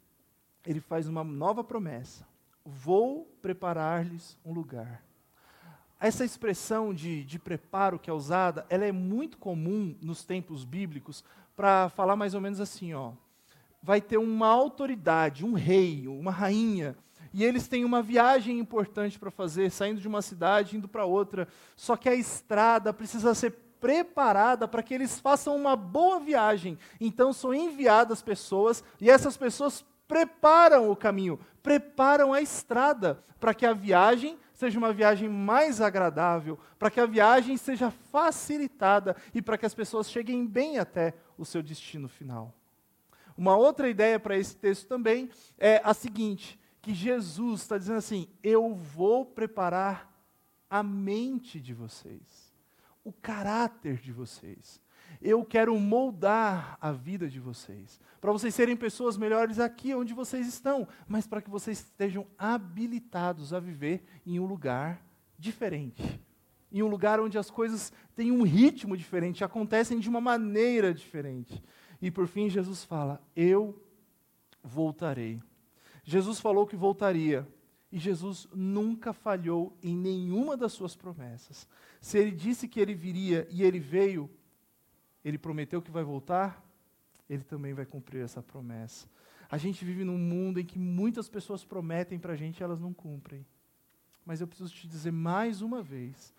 ele 0.65 0.81
faz 0.81 1.09
uma 1.09 1.25
nova 1.25 1.63
promessa: 1.63 2.27
Vou 2.65 3.25
preparar-lhes 3.41 4.39
um 4.45 4.53
lugar. 4.53 5.03
Essa 5.99 6.25
expressão 6.25 6.93
de, 6.93 7.25
de 7.25 7.39
preparo 7.39 7.99
que 7.99 8.11
é 8.11 8.13
usada, 8.13 8.67
ela 8.69 8.85
é 8.85 8.93
muito 8.93 9.39
comum 9.39 9.97
nos 10.03 10.25
tempos 10.25 10.65
bíblicos 10.65 11.25
para 11.55 11.89
falar 11.89 12.17
mais 12.17 12.35
ou 12.35 12.41
menos 12.41 12.61
assim, 12.61 12.93
ó. 12.93 13.13
Vai 13.83 14.01
ter 14.01 14.19
uma 14.19 14.49
autoridade, 14.49 15.45
um 15.45 15.55
rei, 15.55 16.07
uma 16.07 16.31
rainha, 16.31 16.97
e 17.33 17.45
eles 17.45 17.69
têm 17.69 17.85
uma 17.85 18.03
viagem 18.03 18.59
importante 18.59 19.19
para 19.19 19.31
fazer, 19.31 19.71
saindo 19.71 20.01
de 20.01 20.09
uma 20.09 20.23
cidade 20.23 20.77
indo 20.77 20.89
para 20.89 21.05
outra. 21.05 21.47
Só 21.77 21.97
que 21.97 22.09
a 22.09 22.15
estrada 22.15 22.93
precisa 22.93 23.35
ser 23.35 23.53
preparada 23.87 24.67
para 24.67 24.83
que 24.83 24.93
eles 24.93 25.21
façam 25.21 25.55
uma 25.55 25.77
boa 25.77 26.19
viagem. 26.19 26.77
Então 27.01 27.33
são 27.33 27.55
enviadas 27.55 28.21
pessoas 28.21 28.83
e 29.01 29.09
essas 29.09 29.37
pessoas 29.37 29.85
preparam 30.09 30.91
o 30.91 30.97
caminho, 30.97 31.39
preparam 31.63 32.33
a 32.33 32.43
estrada 32.43 33.23
para 33.39 33.55
que 33.55 33.65
a 33.65 33.73
viagem 33.73 34.37
seja 34.53 34.77
uma 34.77 34.93
viagem 34.93 35.29
mais 35.29 35.81
agradável, 35.81 36.59
para 36.81 36.91
que 36.91 36.99
a 36.99 37.07
viagem 37.07 37.57
seja 37.57 37.93
facilitada 38.11 39.15
e 39.33 39.41
para 39.41 39.57
que 39.57 39.67
as 39.67 39.75
pessoas 39.75 40.11
cheguem 40.11 40.45
bem 40.45 40.81
até 40.81 41.15
o 41.39 41.45
seu 41.45 41.63
destino 41.63 42.09
final. 42.09 42.53
Uma 43.37 43.57
outra 43.57 43.89
ideia 43.89 44.19
para 44.19 44.37
esse 44.37 44.57
texto 44.57 44.89
também 44.89 45.31
é 45.59 45.81
a 45.85 45.95
seguinte: 45.95 46.59
que 46.83 46.93
Jesus 46.93 47.61
está 47.63 47.79
dizendo 47.79 47.99
assim: 47.99 48.27
eu 48.43 48.75
vou 48.75 49.25
preparar 49.25 50.13
a 50.69 50.83
mente 50.83 51.61
de 51.61 51.73
vocês, 51.73 52.46
o 53.07 53.13
caráter 53.13 53.99
de 53.99 54.13
vocês. 54.13 54.83
Eu 55.23 55.45
quero 55.45 55.79
moldar 55.79 56.77
a 56.81 56.91
vida 56.91 57.29
de 57.29 57.39
vocês, 57.39 58.01
para 58.21 58.33
vocês 58.33 58.53
serem 58.53 58.77
pessoas 58.77 59.17
melhores 59.17 59.61
aqui 59.61 59.95
onde 59.95 60.13
vocês 60.13 60.49
estão, 60.49 60.89
mas 61.07 61.25
para 61.25 61.41
que 61.41 61.49
vocês 61.49 61.79
estejam 61.79 62.27
habilitados 62.37 63.55
a 63.55 63.61
viver 63.61 64.03
em 64.27 64.41
um 64.41 64.45
lugar 64.45 65.01
diferente. 65.39 66.21
Em 66.73 66.83
um 66.83 66.89
lugar 66.89 67.21
onde 67.21 67.39
as 67.39 67.49
coisas 67.49 67.93
têm 68.17 68.33
um 68.33 68.43
ritmo 68.43 68.97
diferente, 68.97 69.45
acontecem 69.45 70.01
de 70.01 70.09
uma 70.09 70.21
maneira 70.21 70.93
diferente. 70.93 71.63
E 72.03 72.11
por 72.11 72.27
fim, 72.27 72.51
Jesus 72.51 72.83
fala: 72.83 73.23
Eu 73.37 73.81
voltarei. 74.65 75.41
Jesus 76.03 76.41
falou 76.41 76.67
que 76.67 76.75
voltaria. 76.75 77.47
E 77.91 77.99
Jesus 77.99 78.49
nunca 78.53 79.13
falhou 79.13 79.77
em 79.83 79.97
nenhuma 79.97 80.57
das 80.57 80.73
suas 80.73 80.97
promessas. 80.97 81.69
Se 82.01 82.19
ele 82.19 82.33
disse 82.33 82.67
que 82.67 82.81
ele 82.81 82.95
viria 82.95 83.47
e 83.51 83.63
ele 83.63 83.79
veio, 83.79 84.29
ele 85.25 85.39
prometeu 85.39 85.81
que 85.81 85.91
vai 85.91 86.03
voltar, 86.03 86.65
ele 87.29 87.43
também 87.45 87.75
vai 87.75 87.87
cumprir 87.87 88.23
essa 88.23 88.43
promessa. 88.43 89.09
A 89.49 89.57
gente 89.57 89.85
vive 89.85 90.05
num 90.05 90.19
mundo 90.19 90.59
em 90.59 90.65
que 90.65 90.79
muitas 90.79 91.29
pessoas 91.29 91.65
prometem 91.65 92.19
para 92.19 92.33
a 92.33 92.37
gente 92.37 92.59
e 92.59 92.65
elas 92.65 92.81
não 92.81 92.93
cumprem. 92.93 93.47
Mas 94.25 94.41
eu 94.41 94.49
preciso 94.49 94.75
te 94.75 94.89
dizer 94.89 95.13
mais 95.13 95.63
uma 95.63 95.83
vez: 95.83 96.35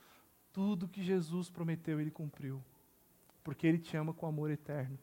tudo 0.52 0.88
que 0.88 1.02
Jesus 1.02 1.50
prometeu, 1.50 2.02
ele 2.02 2.12
cumpriu. 2.12 2.62
Porque 3.44 3.66
ele 3.66 3.78
te 3.78 3.96
ama 3.96 4.14
com 4.14 4.26
amor 4.26 4.52
eterno. 4.52 5.00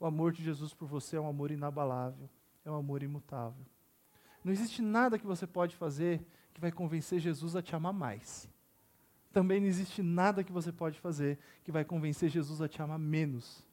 O 0.00 0.06
amor 0.06 0.32
de 0.32 0.42
Jesus 0.42 0.74
por 0.74 0.88
você 0.88 1.16
é 1.16 1.20
um 1.20 1.28
amor 1.28 1.52
inabalável, 1.52 2.28
é 2.64 2.70
um 2.70 2.74
amor 2.74 3.04
imutável. 3.04 3.64
Não 4.44 4.52
existe 4.52 4.82
nada 4.82 5.18
que 5.18 5.26
você 5.26 5.46
pode 5.46 5.76
fazer 5.76 6.26
que 6.52 6.60
vai 6.60 6.72
convencer 6.72 7.20
Jesus 7.20 7.56
a 7.56 7.62
te 7.62 7.74
amar 7.74 7.92
mais 7.92 8.50
também 9.32 9.60
não 9.60 9.66
existe 9.66 10.02
nada 10.02 10.44
que 10.44 10.52
você 10.52 10.70
pode 10.70 11.00
fazer 11.00 11.38
que 11.64 11.72
vai 11.72 11.84
convencer 11.84 12.28
Jesus 12.28 12.60
a 12.60 12.68
te 12.68 12.82
amar 12.82 12.98
menos. 12.98 13.66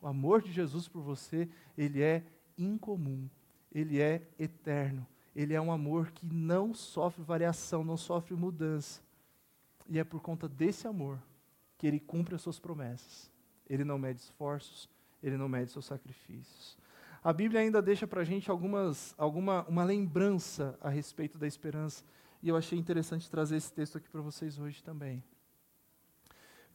O 0.00 0.06
amor 0.06 0.40
de 0.42 0.50
Jesus 0.50 0.88
por 0.88 1.02
você, 1.02 1.48
ele 1.76 2.02
é 2.02 2.24
incomum, 2.56 3.28
ele 3.70 4.00
é 4.00 4.26
eterno, 4.38 5.06
ele 5.36 5.54
é 5.54 5.60
um 5.60 5.70
amor 5.70 6.10
que 6.10 6.26
não 6.26 6.72
sofre 6.72 7.22
variação, 7.22 7.84
não 7.84 7.96
sofre 7.96 8.34
mudança. 8.34 9.02
E 9.88 9.98
é 9.98 10.04
por 10.04 10.20
conta 10.20 10.48
desse 10.48 10.88
amor 10.88 11.18
que 11.76 11.86
ele 11.86 12.00
cumpre 12.00 12.34
as 12.34 12.42
suas 12.42 12.58
promessas. 12.58 13.30
Ele 13.68 13.84
não 13.84 13.98
mede 13.98 14.20
esforços, 14.20 14.88
ele 15.22 15.36
não 15.36 15.48
mede 15.48 15.70
seus 15.70 15.84
sacrifícios. 15.84 16.78
A 17.22 17.32
Bíblia 17.32 17.60
ainda 17.60 17.82
deixa 17.82 18.06
para 18.06 18.20
a 18.20 18.24
gente 18.24 18.50
algumas, 18.50 19.14
alguma, 19.18 19.64
uma 19.68 19.84
lembrança 19.84 20.78
a 20.80 20.88
respeito 20.88 21.36
da 21.36 21.46
esperança 21.46 22.04
e 22.40 22.48
eu 22.48 22.56
achei 22.56 22.78
interessante 22.78 23.28
trazer 23.28 23.56
esse 23.56 23.72
texto 23.72 23.98
aqui 23.98 24.08
para 24.08 24.20
vocês 24.20 24.58
hoje 24.58 24.82
também. 24.82 25.22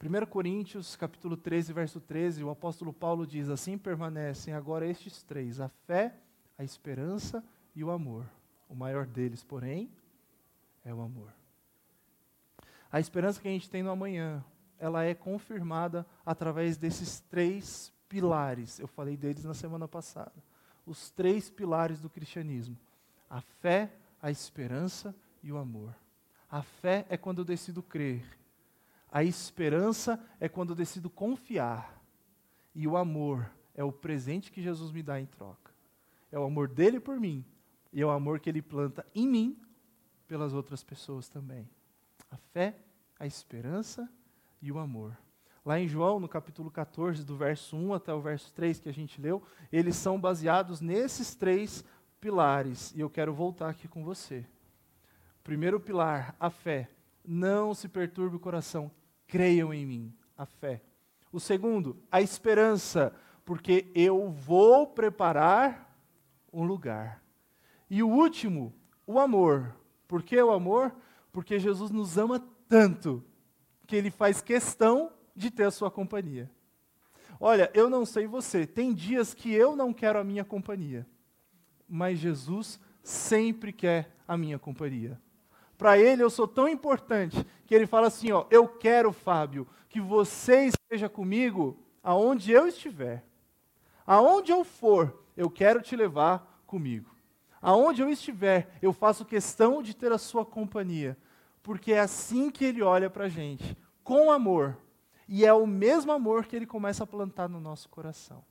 1 0.02 0.26
Coríntios, 0.26 0.98
capítulo 0.98 1.38
13, 1.38 1.72
verso 1.72 2.02
13, 2.02 2.44
o 2.44 2.50
apóstolo 2.50 2.92
Paulo 2.92 3.26
diz: 3.26 3.48
Assim 3.48 3.78
permanecem 3.78 4.54
agora 4.54 4.86
estes 4.86 5.24
três: 5.24 5.62
a 5.62 5.70
fé, 5.70 6.14
a 6.58 6.64
esperança 6.64 7.42
e 7.74 7.84
o 7.84 7.90
amor. 7.90 8.26
O 8.68 8.76
maior 8.76 9.06
deles, 9.06 9.44
porém, 9.44 9.90
é 10.84 10.94
o 10.94 11.00
amor. 11.00 11.34
A 12.92 13.00
esperança 13.00 13.42
que 13.42 13.48
a 13.48 13.52
gente 13.52 13.70
tem 13.70 13.82
no 13.82 13.92
amanhã, 13.92 14.44
ela 14.78 15.06
é 15.06 15.16
confirmada 15.16 16.06
através 16.26 16.76
desses 16.76 17.22
três 17.22 17.94
pilares. 18.10 18.80
Eu 18.80 18.88
falei 18.88 19.18
deles 19.18 19.44
na 19.44 19.54
semana 19.54 19.88
passada. 19.88 20.34
Os 20.86 21.10
três 21.10 21.50
pilares 21.50 22.00
do 22.02 22.10
cristianismo: 22.10 22.78
a 23.30 23.42
fé, 23.42 23.92
a 24.22 24.30
esperança 24.30 25.16
e 25.42 25.52
o 25.52 25.58
amor. 25.58 25.96
A 26.50 26.62
fé 26.62 27.06
é 27.10 27.18
quando 27.18 27.40
eu 27.40 27.46
decido 27.46 27.82
crer. 27.82 28.24
A 29.12 29.24
esperança 29.24 30.20
é 30.40 30.50
quando 30.50 30.72
eu 30.72 30.76
decido 30.76 31.10
confiar. 31.10 32.02
E 32.76 32.88
o 32.88 32.98
amor 32.98 33.50
é 33.76 33.84
o 33.84 33.92
presente 33.92 34.52
que 34.52 34.62
Jesus 34.62 34.92
me 34.92 35.04
dá 35.04 35.20
em 35.20 35.26
troca. 35.26 35.72
É 36.32 36.40
o 36.40 36.44
amor 36.44 36.68
dele 36.68 37.00
por 37.00 37.20
mim 37.20 37.46
e 37.92 38.02
é 38.02 38.06
o 38.06 38.10
amor 38.10 38.40
que 38.40 38.50
ele 38.50 38.62
planta 38.62 39.06
em 39.14 39.28
mim 39.28 39.58
pelas 40.28 40.54
outras 40.54 40.84
pessoas 40.84 41.30
também. 41.30 41.70
A 42.32 42.38
fé, 42.38 42.76
a 43.20 43.28
esperança 43.28 44.10
e 44.62 44.72
o 44.72 44.80
amor. 44.80 45.16
Lá 45.66 45.80
em 45.80 45.88
João, 45.88 46.20
no 46.20 46.28
capítulo 46.28 46.70
14, 46.70 47.24
do 47.24 47.38
verso 47.38 47.78
1 47.78 47.94
até 47.94 48.14
o 48.14 48.20
verso 48.20 48.54
3 48.54 48.82
que 48.82 48.90
a 48.90 48.94
gente 48.94 49.22
leu, 49.22 49.42
eles 49.72 49.96
são 49.96 50.20
baseados 50.20 50.82
nesses 50.82 51.36
três 51.36 51.86
pilares. 52.20 52.94
E 52.94 53.00
eu 53.00 53.10
quero 53.10 53.34
voltar 53.34 53.70
aqui 53.70 53.88
com 53.88 54.04
você. 54.04 54.46
Primeiro 55.42 55.80
pilar, 55.80 56.36
a 56.38 56.50
fé. 56.50 56.90
Não 57.26 57.74
se 57.74 57.88
perturbe 57.88 58.36
o 58.36 58.40
coração, 58.40 58.92
creiam 59.26 59.74
em 59.74 59.86
mim, 59.86 60.14
a 60.38 60.46
fé. 60.46 60.82
O 61.32 61.40
segundo, 61.40 61.98
a 62.12 62.22
esperança, 62.22 63.16
porque 63.46 63.90
eu 63.96 64.30
vou 64.30 64.86
preparar 64.86 65.98
um 66.52 66.66
lugar. 66.66 67.24
E 67.90 68.04
o 68.04 68.10
último, 68.10 68.74
o 69.08 69.18
amor. 69.18 69.74
Por 70.10 70.24
que 70.24 70.42
o 70.42 70.52
amor? 70.52 70.94
Porque 71.32 71.58
Jesus 71.58 71.90
nos 71.90 72.18
ama 72.18 72.46
tanto 72.68 73.24
que 73.88 73.96
ele 73.96 74.12
faz 74.12 74.42
questão 74.42 75.10
de 75.36 75.50
ter 75.52 75.64
a 75.64 75.72
sua 75.72 75.90
companhia. 75.92 76.50
Olha, 77.40 77.70
eu 77.74 77.90
não 77.90 78.06
sei 78.06 78.28
você, 78.28 78.66
tem 78.66 78.94
dias 78.94 79.34
que 79.34 79.54
eu 79.54 79.76
não 79.76 79.94
quero 79.94 80.20
a 80.20 80.24
minha 80.24 80.46
companhia, 80.46 81.06
mas 81.88 82.20
Jesus 82.20 82.80
sempre 83.02 83.74
quer 83.74 84.16
a 84.28 84.38
minha 84.38 84.58
companhia. 84.58 85.20
Para 85.78 85.98
ele 85.98 86.24
eu 86.24 86.30
sou 86.30 86.48
tão 86.48 86.70
importante 86.70 87.46
que 87.66 87.76
ele 87.76 87.86
fala 87.86 88.08
assim: 88.08 88.32
ó, 88.32 88.46
eu 88.50 88.68
quero, 88.68 89.12
Fábio, 89.12 89.68
que 89.90 90.00
você 90.00 90.68
esteja 90.68 91.10
comigo 91.10 91.78
aonde 92.02 92.52
eu 92.52 92.68
estiver. 92.68 93.26
Aonde 94.06 94.52
eu 94.52 94.64
for, 94.64 95.24
eu 95.36 95.50
quero 95.50 95.82
te 95.82 95.96
levar 95.96 96.64
comigo. 96.66 97.14
Aonde 97.62 98.02
eu 98.02 98.10
estiver, 98.10 98.78
eu 98.82 98.92
faço 98.92 99.24
questão 99.24 99.82
de 99.82 99.96
ter 99.96 100.12
a 100.12 100.18
sua 100.18 100.46
companhia. 100.46 101.18
Porque 101.62 101.94
é 101.94 102.00
assim 102.00 102.50
que 102.52 102.66
ele 102.66 102.82
olha 102.82 103.10
para 103.10 103.26
a 103.26 103.30
gente, 103.30 103.78
com 104.04 104.32
amor. 104.32 104.78
E 105.28 105.46
é 105.46 105.54
o 105.54 105.66
mesmo 105.66 106.12
amor 106.12 106.46
que 106.46 106.56
ele 106.56 106.66
começa 106.66 107.04
a 107.04 107.08
plantar 107.08 107.48
no 107.48 107.60
nosso 107.60 107.90
coração. 107.90 108.44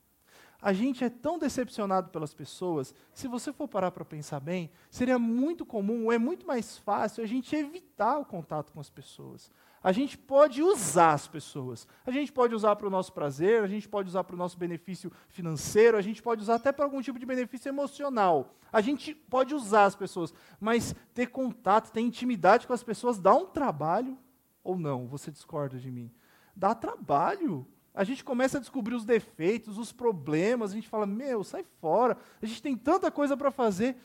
A 0.61 0.71
gente 0.71 1.03
é 1.03 1.09
tão 1.09 1.37
decepcionado 1.37 2.09
pelas 2.09 2.33
pessoas, 2.33 2.95
se 3.13 3.27
você 3.27 3.51
for 3.51 3.67
parar 3.67 3.91
para 3.91 4.05
pensar 4.05 4.39
bem, 4.39 4.71
seria 4.89 5.19
muito 5.19 5.65
comum, 5.65 6.09
é 6.09 6.17
muito 6.17 6.47
mais 6.47 6.77
fácil 6.77 7.21
a 7.21 7.27
gente 7.27 7.53
evitar 7.53 8.17
o 8.17 8.23
contato 8.23 8.71
com 8.71 8.79
as 8.79 8.89
pessoas. 8.89 9.51
A 9.83 9.91
gente 9.91 10.17
pode 10.17 10.63
usar 10.63 11.11
as 11.11 11.27
pessoas. 11.27 11.85
A 12.05 12.11
gente 12.11 12.31
pode 12.31 12.55
usar 12.55 12.77
para 12.77 12.87
o 12.87 12.89
nosso 12.89 13.11
prazer, 13.11 13.61
a 13.61 13.67
gente 13.67 13.89
pode 13.89 14.07
usar 14.07 14.23
para 14.23 14.35
o 14.35 14.37
nosso 14.37 14.57
benefício 14.57 15.11
financeiro, 15.27 15.97
a 15.97 16.01
gente 16.01 16.23
pode 16.23 16.41
usar 16.41 16.55
até 16.55 16.71
para 16.71 16.85
algum 16.85 17.01
tipo 17.01 17.19
de 17.19 17.25
benefício 17.25 17.67
emocional. 17.67 18.55
A 18.71 18.79
gente 18.79 19.13
pode 19.13 19.53
usar 19.53 19.83
as 19.83 19.95
pessoas, 19.95 20.33
mas 20.61 20.95
ter 21.13 21.27
contato, 21.27 21.91
ter 21.91 21.99
intimidade 21.99 22.65
com 22.65 22.71
as 22.71 22.81
pessoas 22.81 23.19
dá 23.19 23.35
um 23.35 23.45
trabalho 23.45 24.17
ou 24.63 24.79
não? 24.79 25.05
Você 25.07 25.29
discorda 25.29 25.77
de 25.77 25.91
mim? 25.91 26.09
Dá 26.55 26.75
trabalho 26.75 27.67
a 27.93 28.03
gente 28.03 28.23
começa 28.23 28.57
a 28.57 28.61
descobrir 28.61 28.95
os 28.95 29.05
defeitos, 29.05 29.77
os 29.77 29.91
problemas, 29.91 30.71
a 30.71 30.73
gente 30.73 30.89
fala: 30.89 31.05
meu, 31.05 31.43
sai 31.43 31.63
fora, 31.79 32.17
a 32.41 32.45
gente 32.45 32.61
tem 32.61 32.75
tanta 32.75 33.11
coisa 33.11 33.37
para 33.37 33.51
fazer. 33.51 33.95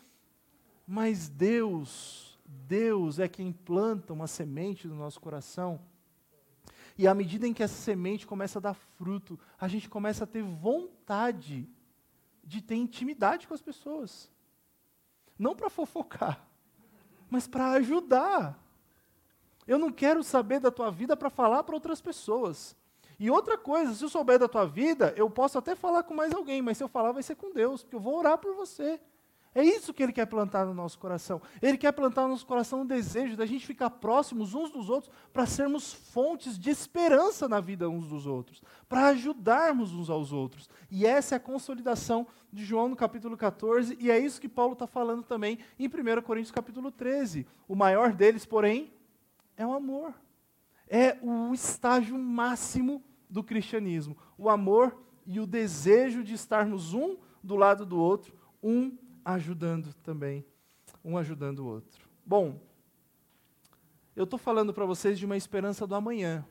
Mas 0.86 1.28
Deus, 1.28 2.38
Deus 2.44 3.18
é 3.18 3.28
quem 3.28 3.52
planta 3.52 4.12
uma 4.12 4.26
semente 4.26 4.86
no 4.86 4.94
nosso 4.94 5.20
coração. 5.20 5.80
E 6.98 7.06
à 7.06 7.14
medida 7.14 7.46
em 7.46 7.54
que 7.54 7.62
essa 7.62 7.76
semente 7.76 8.26
começa 8.26 8.58
a 8.58 8.62
dar 8.62 8.74
fruto, 8.74 9.38
a 9.58 9.68
gente 9.68 9.88
começa 9.88 10.24
a 10.24 10.26
ter 10.26 10.42
vontade 10.42 11.68
de 12.44 12.60
ter 12.60 12.74
intimidade 12.74 13.46
com 13.46 13.54
as 13.54 13.62
pessoas. 13.62 14.30
Não 15.38 15.54
para 15.54 15.70
fofocar, 15.70 16.46
mas 17.30 17.46
para 17.46 17.70
ajudar. 17.72 18.62
Eu 19.68 19.78
não 19.78 19.92
quero 19.92 20.24
saber 20.24 20.58
da 20.58 20.70
tua 20.70 20.90
vida 20.90 21.14
para 21.14 21.28
falar 21.28 21.62
para 21.62 21.74
outras 21.74 22.00
pessoas. 22.00 22.74
E 23.18 23.30
outra 23.30 23.58
coisa, 23.58 23.94
se 23.94 24.02
eu 24.02 24.08
souber 24.08 24.38
da 24.38 24.48
tua 24.48 24.64
vida, 24.64 25.12
eu 25.14 25.28
posso 25.28 25.58
até 25.58 25.74
falar 25.74 26.04
com 26.04 26.14
mais 26.14 26.32
alguém, 26.32 26.62
mas 26.62 26.78
se 26.78 26.82
eu 26.82 26.88
falar 26.88 27.12
vai 27.12 27.22
ser 27.22 27.34
com 27.34 27.52
Deus, 27.52 27.82
porque 27.82 27.94
eu 27.94 28.00
vou 28.00 28.16
orar 28.16 28.38
por 28.38 28.54
você. 28.54 28.98
É 29.54 29.62
isso 29.62 29.92
que 29.92 30.02
ele 30.02 30.12
quer 30.12 30.26
plantar 30.26 30.64
no 30.64 30.72
nosso 30.72 30.98
coração. 30.98 31.42
Ele 31.60 31.76
quer 31.76 31.92
plantar 31.92 32.22
no 32.22 32.28
nosso 32.28 32.46
coração 32.46 32.82
um 32.82 32.86
desejo 32.86 33.36
da 33.36 33.44
gente 33.44 33.66
ficar 33.66 33.90
próximos 33.90 34.54
uns 34.54 34.70
dos 34.70 34.88
outros 34.88 35.12
para 35.32 35.46
sermos 35.46 35.92
fontes 35.92 36.58
de 36.58 36.70
esperança 36.70 37.48
na 37.48 37.60
vida 37.60 37.90
uns 37.90 38.06
dos 38.06 38.26
outros, 38.26 38.62
para 38.88 39.08
ajudarmos 39.08 39.92
uns 39.92 40.08
aos 40.08 40.32
outros. 40.32 40.70
E 40.90 41.04
essa 41.04 41.34
é 41.34 41.36
a 41.36 41.40
consolidação 41.40 42.26
de 42.50 42.64
João 42.64 42.88
no 42.88 42.96
capítulo 42.96 43.36
14, 43.36 43.96
e 44.00 44.10
é 44.10 44.18
isso 44.18 44.40
que 44.40 44.48
Paulo 44.48 44.72
está 44.72 44.86
falando 44.86 45.24
também 45.24 45.58
em 45.78 45.88
1 45.88 46.22
Coríntios 46.22 46.52
capítulo 46.52 46.90
13. 46.90 47.46
O 47.66 47.74
maior 47.74 48.12
deles, 48.12 48.46
porém, 48.46 48.92
é 49.58 49.66
o 49.66 49.74
amor. 49.74 50.14
É 50.88 51.18
o 51.20 51.52
estágio 51.52 52.16
máximo 52.16 53.04
do 53.28 53.42
cristianismo: 53.44 54.16
o 54.38 54.48
amor 54.48 54.96
e 55.26 55.38
o 55.38 55.46
desejo 55.46 56.24
de 56.24 56.32
estarmos 56.32 56.94
um 56.94 57.18
do 57.42 57.56
lado 57.56 57.84
do 57.84 57.98
outro, 57.98 58.34
um 58.62 58.96
ajudando 59.22 59.92
também, 60.02 60.46
um 61.04 61.18
ajudando 61.18 61.58
o 61.58 61.66
outro. 61.66 62.08
Bom, 62.24 62.58
eu 64.16 64.24
estou 64.24 64.38
falando 64.38 64.72
para 64.72 64.86
vocês 64.86 65.18
de 65.18 65.26
uma 65.26 65.36
esperança 65.36 65.86
do 65.86 65.94
amanhã. 65.94 66.46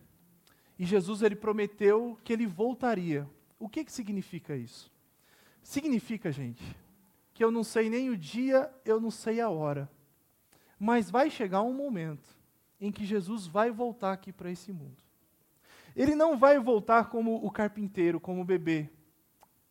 E 0.78 0.86
Jesus 0.86 1.24
ele 1.24 1.36
prometeu 1.36 2.20
que 2.24 2.32
ele 2.32 2.46
voltaria. 2.46 3.28
O 3.60 3.68
que, 3.68 3.84
que 3.84 3.92
significa 3.92 4.56
isso? 4.56 4.92
Significa, 5.64 6.32
gente, 6.32 6.64
que 7.34 7.44
eu 7.44 7.50
não 7.50 7.64
sei 7.64 7.90
nem 7.90 8.12
o 8.12 8.18
dia, 8.18 8.72
eu 8.86 9.02
não 9.02 9.10
sei 9.10 9.42
a 9.42 9.50
hora. 9.50 9.90
Mas 10.80 11.10
vai 11.10 11.32
chegar 11.32 11.64
um 11.64 11.74
momento 11.74 12.37
em 12.80 12.92
que 12.92 13.06
Jesus 13.06 13.48
vai 13.48 13.72
voltar 13.72 14.14
aqui 14.14 14.32
para 14.32 14.52
esse 14.52 14.72
mundo. 14.72 15.04
Ele 15.96 16.16
não 16.16 16.38
vai 16.38 16.60
voltar 16.60 17.10
como 17.10 17.36
o 17.44 17.50
carpinteiro, 17.50 18.20
como 18.20 18.42
o 18.42 18.46
bebê. 18.46 18.90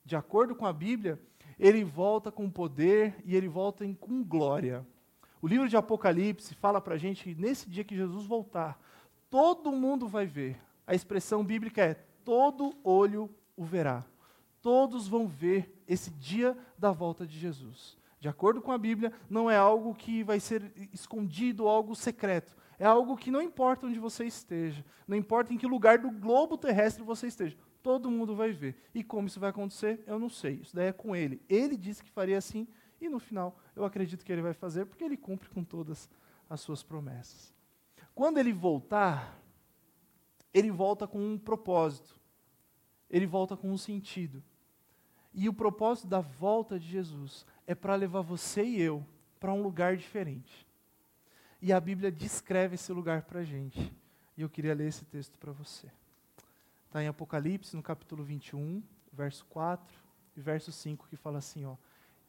De 0.04 0.16
acordo 0.16 0.54
com 0.54 0.66
a 0.66 0.72
Bíblia, 0.72 1.20
ele 1.58 1.84
volta 1.84 2.32
com 2.32 2.50
poder 2.50 3.16
e 3.24 3.36
ele 3.36 3.48
volta 3.48 3.84
com 3.94 4.24
glória. 4.24 4.86
O 5.40 5.46
livro 5.46 5.68
de 5.68 5.76
Apocalipse 5.76 6.54
fala 6.54 6.80
para 6.80 6.94
a 6.94 6.98
gente 6.98 7.22
que 7.22 7.40
nesse 7.40 7.68
dia 7.68 7.84
que 7.84 7.94
Jesus 7.94 8.26
voltar, 8.26 8.80
todo 9.30 9.72
mundo 9.72 10.08
vai 10.08 10.26
ver. 10.26 10.60
A 10.86 10.94
expressão 10.94 11.44
bíblica 11.44 11.82
é: 11.82 11.94
todo 12.24 12.76
olho 12.82 13.30
o 13.56 13.64
verá. 13.64 14.04
Todos 14.60 15.06
vão 15.06 15.28
ver 15.28 15.82
esse 15.86 16.10
dia 16.10 16.56
da 16.76 16.90
volta 16.90 17.26
de 17.26 17.38
Jesus. 17.38 17.96
De 18.18 18.28
acordo 18.28 18.60
com 18.60 18.72
a 18.72 18.78
Bíblia, 18.78 19.12
não 19.30 19.48
é 19.48 19.56
algo 19.56 19.94
que 19.94 20.24
vai 20.24 20.40
ser 20.40 20.72
escondido, 20.92 21.68
algo 21.68 21.94
secreto. 21.94 22.56
É 22.78 22.84
algo 22.84 23.16
que 23.16 23.30
não 23.30 23.40
importa 23.40 23.86
onde 23.86 23.98
você 23.98 24.24
esteja, 24.26 24.84
não 25.06 25.16
importa 25.16 25.52
em 25.52 25.56
que 25.56 25.66
lugar 25.66 25.98
do 25.98 26.10
globo 26.10 26.58
terrestre 26.58 27.02
você 27.02 27.26
esteja, 27.26 27.56
todo 27.82 28.10
mundo 28.10 28.34
vai 28.34 28.52
ver. 28.52 28.76
E 28.94 29.02
como 29.02 29.28
isso 29.28 29.40
vai 29.40 29.50
acontecer, 29.50 30.02
eu 30.06 30.18
não 30.18 30.28
sei. 30.28 30.54
Isso 30.54 30.74
daí 30.74 30.88
é 30.88 30.92
com 30.92 31.14
ele. 31.14 31.40
Ele 31.48 31.76
disse 31.76 32.02
que 32.02 32.10
faria 32.10 32.36
assim, 32.36 32.66
e 33.00 33.08
no 33.08 33.18
final 33.18 33.58
eu 33.74 33.84
acredito 33.84 34.24
que 34.24 34.32
ele 34.32 34.42
vai 34.42 34.52
fazer, 34.52 34.84
porque 34.86 35.04
ele 35.04 35.16
cumpre 35.16 35.48
com 35.48 35.62
todas 35.62 36.10
as 36.50 36.60
suas 36.60 36.82
promessas. 36.82 37.54
Quando 38.14 38.38
ele 38.38 38.52
voltar, 38.52 39.40
ele 40.52 40.70
volta 40.70 41.06
com 41.06 41.18
um 41.18 41.38
propósito, 41.38 42.18
ele 43.08 43.26
volta 43.26 43.56
com 43.56 43.70
um 43.70 43.78
sentido. 43.78 44.42
E 45.32 45.48
o 45.48 45.52
propósito 45.52 46.08
da 46.08 46.20
volta 46.20 46.78
de 46.78 46.88
Jesus 46.88 47.46
é 47.66 47.74
para 47.74 47.94
levar 47.94 48.22
você 48.22 48.64
e 48.64 48.80
eu 48.80 49.06
para 49.38 49.52
um 49.52 49.62
lugar 49.62 49.96
diferente. 49.96 50.66
E 51.66 51.72
a 51.72 51.80
Bíblia 51.80 52.12
descreve 52.12 52.76
esse 52.76 52.92
lugar 52.92 53.22
para 53.22 53.40
a 53.40 53.44
gente. 53.44 53.92
E 54.36 54.42
eu 54.42 54.48
queria 54.48 54.72
ler 54.72 54.86
esse 54.86 55.04
texto 55.04 55.36
para 55.36 55.50
você. 55.50 55.90
Está 56.86 57.02
em 57.02 57.08
Apocalipse, 57.08 57.74
no 57.74 57.82
capítulo 57.82 58.22
21, 58.22 58.80
verso 59.12 59.44
4 59.46 59.84
e 60.36 60.40
verso 60.40 60.70
5, 60.70 61.08
que 61.08 61.16
fala 61.16 61.38
assim: 61.38 61.64
ó, 61.64 61.74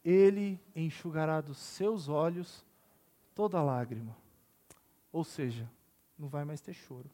Ele 0.04 0.60
enxugará 0.74 1.40
dos 1.40 1.56
seus 1.56 2.08
olhos 2.08 2.66
toda 3.32 3.62
lágrima. 3.62 4.16
Ou 5.12 5.22
seja, 5.22 5.70
não 6.18 6.26
vai 6.26 6.44
mais 6.44 6.60
ter 6.60 6.74
choro. 6.74 7.08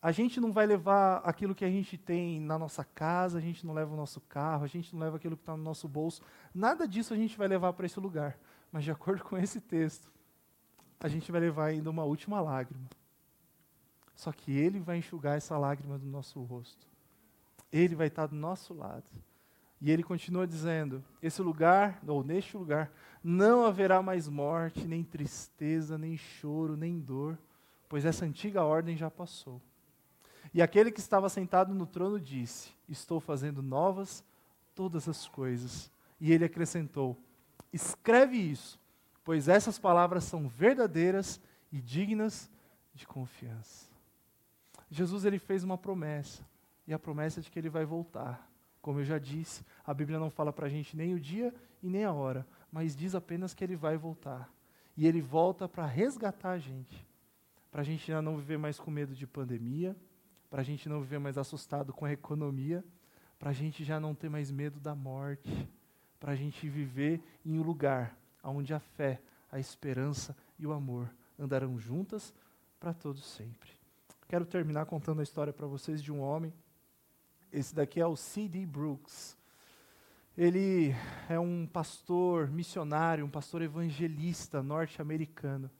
A 0.00 0.12
gente 0.12 0.38
não 0.38 0.52
vai 0.52 0.64
levar 0.64 1.22
aquilo 1.24 1.56
que 1.56 1.64
a 1.64 1.70
gente 1.70 1.98
tem 1.98 2.38
na 2.38 2.56
nossa 2.56 2.84
casa, 2.84 3.38
a 3.38 3.40
gente 3.40 3.66
não 3.66 3.74
leva 3.74 3.92
o 3.92 3.96
nosso 3.96 4.20
carro, 4.20 4.62
a 4.62 4.68
gente 4.68 4.94
não 4.94 5.02
leva 5.02 5.16
aquilo 5.16 5.36
que 5.36 5.42
está 5.42 5.56
no 5.56 5.64
nosso 5.64 5.88
bolso. 5.88 6.22
Nada 6.54 6.86
disso 6.86 7.12
a 7.12 7.16
gente 7.16 7.36
vai 7.36 7.48
levar 7.48 7.72
para 7.72 7.84
esse 7.84 7.98
lugar. 7.98 8.38
Mas, 8.70 8.84
de 8.84 8.92
acordo 8.92 9.24
com 9.24 9.36
esse 9.36 9.60
texto, 9.60 10.19
a 11.00 11.08
gente 11.08 11.32
vai 11.32 11.40
levar 11.40 11.66
ainda 11.66 11.90
uma 11.90 12.04
última 12.04 12.40
lágrima. 12.40 12.88
Só 14.14 14.30
que 14.32 14.52
Ele 14.52 14.78
vai 14.78 14.98
enxugar 14.98 15.36
essa 15.36 15.56
lágrima 15.56 15.98
do 15.98 16.06
nosso 16.06 16.40
rosto. 16.42 16.86
Ele 17.72 17.94
vai 17.94 18.08
estar 18.08 18.26
do 18.26 18.36
nosso 18.36 18.74
lado. 18.74 19.04
E 19.80 19.90
ele 19.90 20.02
continua 20.02 20.46
dizendo: 20.46 21.02
esse 21.22 21.40
lugar, 21.40 22.00
ou 22.06 22.22
neste 22.22 22.56
lugar, 22.56 22.92
não 23.22 23.64
haverá 23.64 24.02
mais 24.02 24.28
morte, 24.28 24.86
nem 24.86 25.02
tristeza, 25.02 25.96
nem 25.96 26.16
choro, 26.16 26.76
nem 26.76 26.98
dor, 26.98 27.38
pois 27.88 28.04
essa 28.04 28.24
antiga 28.24 28.64
ordem 28.64 28.96
já 28.96 29.10
passou. 29.10 29.60
E 30.52 30.60
aquele 30.60 30.90
que 30.90 31.00
estava 31.00 31.28
sentado 31.28 31.72
no 31.72 31.86
trono 31.86 32.20
disse: 32.20 32.72
Estou 32.88 33.20
fazendo 33.20 33.62
novas 33.62 34.24
todas 34.74 35.08
as 35.08 35.28
coisas. 35.28 35.90
E 36.20 36.32
ele 36.32 36.44
acrescentou: 36.44 37.16
Escreve 37.72 38.36
isso, 38.36 38.79
pois 39.30 39.46
essas 39.46 39.78
palavras 39.78 40.24
são 40.24 40.48
verdadeiras 40.48 41.40
e 41.70 41.80
dignas 41.80 42.50
de 42.92 43.06
confiança. 43.06 43.88
Jesus 44.90 45.24
ele 45.24 45.38
fez 45.38 45.62
uma 45.62 45.78
promessa, 45.78 46.44
e 46.84 46.92
a 46.92 46.98
promessa 46.98 47.38
é 47.38 47.42
de 47.44 47.48
que 47.48 47.56
ele 47.56 47.68
vai 47.68 47.84
voltar. 47.84 48.50
Como 48.82 48.98
eu 48.98 49.04
já 49.04 49.20
disse, 49.20 49.64
a 49.86 49.94
Bíblia 49.94 50.18
não 50.18 50.30
fala 50.30 50.52
para 50.52 50.66
a 50.66 50.68
gente 50.68 50.96
nem 50.96 51.14
o 51.14 51.20
dia 51.20 51.54
e 51.80 51.88
nem 51.88 52.02
a 52.02 52.12
hora, 52.12 52.44
mas 52.72 52.96
diz 52.96 53.14
apenas 53.14 53.54
que 53.54 53.62
ele 53.62 53.76
vai 53.76 53.96
voltar. 53.96 54.52
E 54.96 55.06
ele 55.06 55.20
volta 55.20 55.68
para 55.68 55.86
resgatar 55.86 56.50
a 56.50 56.58
gente, 56.58 57.06
para 57.70 57.82
a 57.82 57.84
gente 57.84 58.08
já 58.08 58.20
não 58.20 58.36
viver 58.36 58.58
mais 58.58 58.80
com 58.80 58.90
medo 58.90 59.14
de 59.14 59.28
pandemia, 59.28 59.96
para 60.50 60.60
a 60.60 60.64
gente 60.64 60.88
não 60.88 61.00
viver 61.00 61.20
mais 61.20 61.38
assustado 61.38 61.92
com 61.92 62.04
a 62.04 62.12
economia, 62.12 62.84
para 63.38 63.50
a 63.50 63.54
gente 63.54 63.84
já 63.84 64.00
não 64.00 64.12
ter 64.12 64.28
mais 64.28 64.50
medo 64.50 64.80
da 64.80 64.96
morte, 64.96 65.70
para 66.18 66.32
a 66.32 66.34
gente 66.34 66.68
viver 66.68 67.22
em 67.46 67.60
um 67.60 67.62
lugar 67.62 68.18
onde 68.42 68.72
a 68.72 68.80
fé, 68.80 69.20
a 69.50 69.58
esperança 69.58 70.36
e 70.58 70.66
o 70.66 70.72
amor 70.72 71.12
andarão 71.38 71.78
juntas 71.78 72.34
para 72.78 72.92
todos 72.92 73.24
sempre. 73.24 73.70
Quero 74.28 74.46
terminar 74.46 74.86
contando 74.86 75.20
a 75.20 75.22
história 75.22 75.52
para 75.52 75.66
vocês 75.66 76.02
de 76.02 76.12
um 76.12 76.20
homem. 76.20 76.52
Esse 77.52 77.74
daqui 77.74 78.00
é 78.00 78.06
o 78.06 78.16
C.D. 78.16 78.64
Brooks. 78.64 79.36
Ele 80.36 80.94
é 81.28 81.38
um 81.38 81.66
pastor 81.66 82.48
missionário, 82.48 83.24
um 83.24 83.30
pastor 83.30 83.62
evangelista 83.62 84.62
norte-americano. 84.62 85.70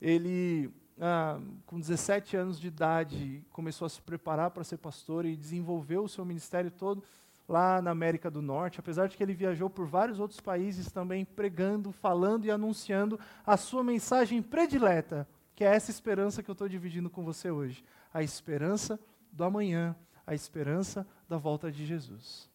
Ele 0.00 0.72
ah, 1.00 1.40
com 1.64 1.80
17 1.80 2.36
anos 2.36 2.60
de 2.60 2.68
idade, 2.68 3.42
começou 3.50 3.86
a 3.86 3.88
se 3.88 4.02
preparar 4.02 4.50
para 4.50 4.62
ser 4.62 4.76
pastor 4.76 5.24
e 5.24 5.34
desenvolveu 5.34 6.04
o 6.04 6.08
seu 6.08 6.26
ministério 6.26 6.70
todo 6.70 7.02
lá 7.50 7.82
na 7.82 7.90
América 7.90 8.30
do 8.30 8.40
Norte, 8.40 8.78
apesar 8.78 9.08
de 9.08 9.16
que 9.16 9.22
ele 9.22 9.34
viajou 9.34 9.68
por 9.68 9.84
vários 9.84 10.20
outros 10.20 10.40
países 10.40 10.92
também 10.92 11.24
pregando, 11.24 11.90
falando 11.90 12.44
e 12.44 12.50
anunciando 12.50 13.18
a 13.44 13.56
sua 13.56 13.82
mensagem 13.82 14.40
predileta, 14.40 15.28
que 15.56 15.64
é 15.64 15.74
essa 15.74 15.90
esperança 15.90 16.44
que 16.44 16.48
eu 16.48 16.52
estou 16.52 16.68
dividindo 16.68 17.10
com 17.10 17.24
você 17.24 17.50
hoje. 17.50 17.84
A 18.14 18.22
esperança 18.22 19.00
do 19.32 19.42
amanhã, 19.42 19.96
a 20.24 20.32
esperança 20.32 21.04
da 21.28 21.36
volta 21.38 21.72
de 21.72 21.84
Jesus. 21.84 22.48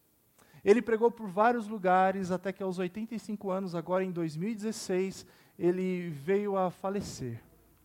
Ele 0.63 0.81
pregou 0.81 1.11
por 1.11 1.27
vários 1.27 1.67
lugares, 1.67 2.31
até 2.31 2.53
que 2.53 2.63
aos 2.63 2.79
85 2.79 3.51
anos, 3.51 3.75
agora 3.75 4.03
em 4.03 4.11
2016, 4.11 5.27
ele 5.59 6.09
veio 6.09 6.55
a 6.55 6.71
falecer. 6.71 7.43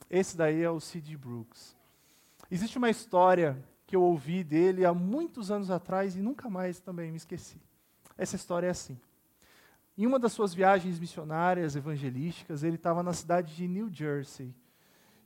Esse 0.08 0.36
daí 0.36 0.62
é 0.62 0.70
o 0.70 0.78
C.D. 0.78 1.16
Brooks. 1.16 1.76
Existe 2.48 2.78
uma 2.78 2.88
história 2.88 3.58
que 3.90 3.96
eu 3.96 4.02
ouvi 4.02 4.44
dele 4.44 4.84
há 4.84 4.94
muitos 4.94 5.50
anos 5.50 5.68
atrás 5.68 6.14
e 6.14 6.20
nunca 6.20 6.48
mais 6.48 6.78
também 6.78 7.10
me 7.10 7.16
esqueci. 7.16 7.60
Essa 8.16 8.36
história 8.36 8.68
é 8.68 8.70
assim. 8.70 8.96
Em 9.98 10.06
uma 10.06 10.16
das 10.16 10.30
suas 10.30 10.54
viagens 10.54 11.00
missionárias 11.00 11.74
evangelísticas, 11.74 12.62
ele 12.62 12.76
estava 12.76 13.02
na 13.02 13.12
cidade 13.12 13.56
de 13.56 13.66
New 13.66 13.92
Jersey. 13.92 14.54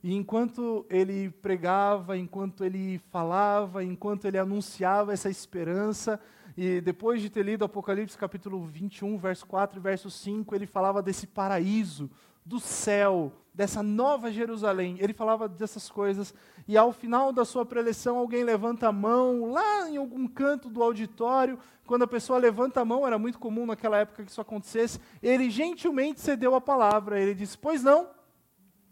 E 0.01 0.15
enquanto 0.15 0.83
ele 0.89 1.29
pregava, 1.29 2.17
enquanto 2.17 2.65
ele 2.65 2.97
falava, 3.11 3.83
enquanto 3.83 4.25
ele 4.25 4.39
anunciava 4.39 5.13
essa 5.13 5.29
esperança, 5.29 6.19
e 6.57 6.81
depois 6.81 7.21
de 7.21 7.29
ter 7.29 7.45
lido 7.45 7.63
Apocalipse 7.63 8.17
capítulo 8.17 8.65
21, 8.65 9.15
verso 9.19 9.45
4 9.45 9.77
e 9.77 9.81
verso 9.81 10.09
5, 10.09 10.55
ele 10.55 10.65
falava 10.65 11.03
desse 11.03 11.27
paraíso, 11.27 12.09
do 12.45 12.59
céu, 12.59 13.31
dessa 13.53 13.81
nova 13.81 14.31
Jerusalém. 14.31 14.97
Ele 14.99 15.13
falava 15.13 15.47
dessas 15.49 15.89
coisas 15.89 16.33
e 16.67 16.77
ao 16.77 16.91
final 16.91 17.31
da 17.31 17.43
sua 17.43 17.65
preleção 17.65 18.17
alguém 18.17 18.43
levanta 18.43 18.87
a 18.87 18.91
mão 18.91 19.51
lá 19.51 19.89
em 19.89 19.97
algum 19.97 20.27
canto 20.27 20.69
do 20.69 20.83
auditório. 20.83 21.57
Quando 21.87 22.03
a 22.03 22.07
pessoa 22.07 22.37
levanta 22.37 22.81
a 22.81 22.85
mão, 22.85 23.07
era 23.07 23.17
muito 23.17 23.39
comum 23.39 23.65
naquela 23.65 23.97
época 23.97 24.23
que 24.23 24.31
isso 24.31 24.41
acontecesse. 24.41 24.99
Ele 25.23 25.49
gentilmente 25.49 26.19
cedeu 26.19 26.53
a 26.53 26.61
palavra. 26.61 27.19
Ele 27.19 27.33
disse: 27.33 27.57
"Pois 27.57 27.81
não". 27.81 28.09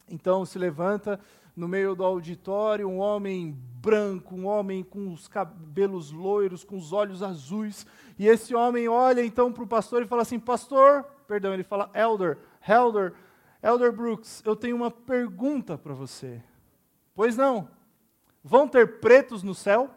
Então 0.10 0.46
se 0.46 0.58
levanta 0.58 1.20
no 1.56 1.68
meio 1.68 1.94
do 1.94 2.04
auditório 2.04 2.88
um 2.88 2.98
homem 2.98 3.56
branco, 3.76 4.36
um 4.36 4.48
homem 4.48 4.84
com 4.84 5.12
os 5.12 5.28
cabelos 5.28 6.12
loiros, 6.12 6.64
com 6.64 6.78
os 6.78 6.92
olhos 6.92 7.22
azuis. 7.22 7.86
E 8.18 8.28
esse 8.28 8.56
homem 8.56 8.88
olha 8.88 9.24
então 9.24 9.52
para 9.52 9.64
o 9.64 9.68
pastor 9.68 10.02
e 10.02 10.08
fala 10.08 10.22
assim: 10.22 10.40
"Pastor, 10.40 11.04
perdão, 11.28 11.54
ele 11.54 11.64
fala 11.64 11.90
elder, 11.94 12.38
elder, 12.68 13.14
Elder 13.64 13.94
Brooks, 13.94 14.44
eu 14.46 14.58
tenho 14.58 14.76
uma 14.76 14.92
pergunta 14.92 15.78
para 15.78 15.94
você. 15.94 16.44
Pois 17.16 17.38
não? 17.38 17.70
Vão 18.44 18.68
ter 18.68 19.00
pretos 19.00 19.42
no 19.42 19.56
céu? 19.56 19.90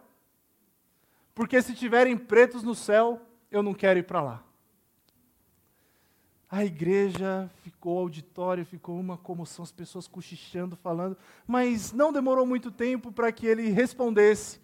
Porque 1.34 1.60
se 1.60 1.74
tiverem 1.74 2.16
pretos 2.16 2.62
no 2.62 2.76
céu, 2.76 3.20
eu 3.50 3.64
não 3.64 3.74
quero 3.74 3.98
ir 3.98 4.04
para 4.04 4.22
lá. 4.22 4.44
A 6.48 6.64
igreja 6.64 7.50
ficou, 7.64 7.96
o 7.96 8.00
auditório 8.02 8.64
ficou 8.64 9.00
uma 9.00 9.18
comoção, 9.18 9.64
as 9.64 9.72
pessoas 9.72 10.06
cochichando, 10.06 10.76
falando, 10.76 11.16
mas 11.44 11.92
não 11.92 12.12
demorou 12.12 12.46
muito 12.46 12.70
tempo 12.70 13.10
para 13.10 13.32
que 13.32 13.48
ele 13.48 13.68
respondesse. 13.70 14.60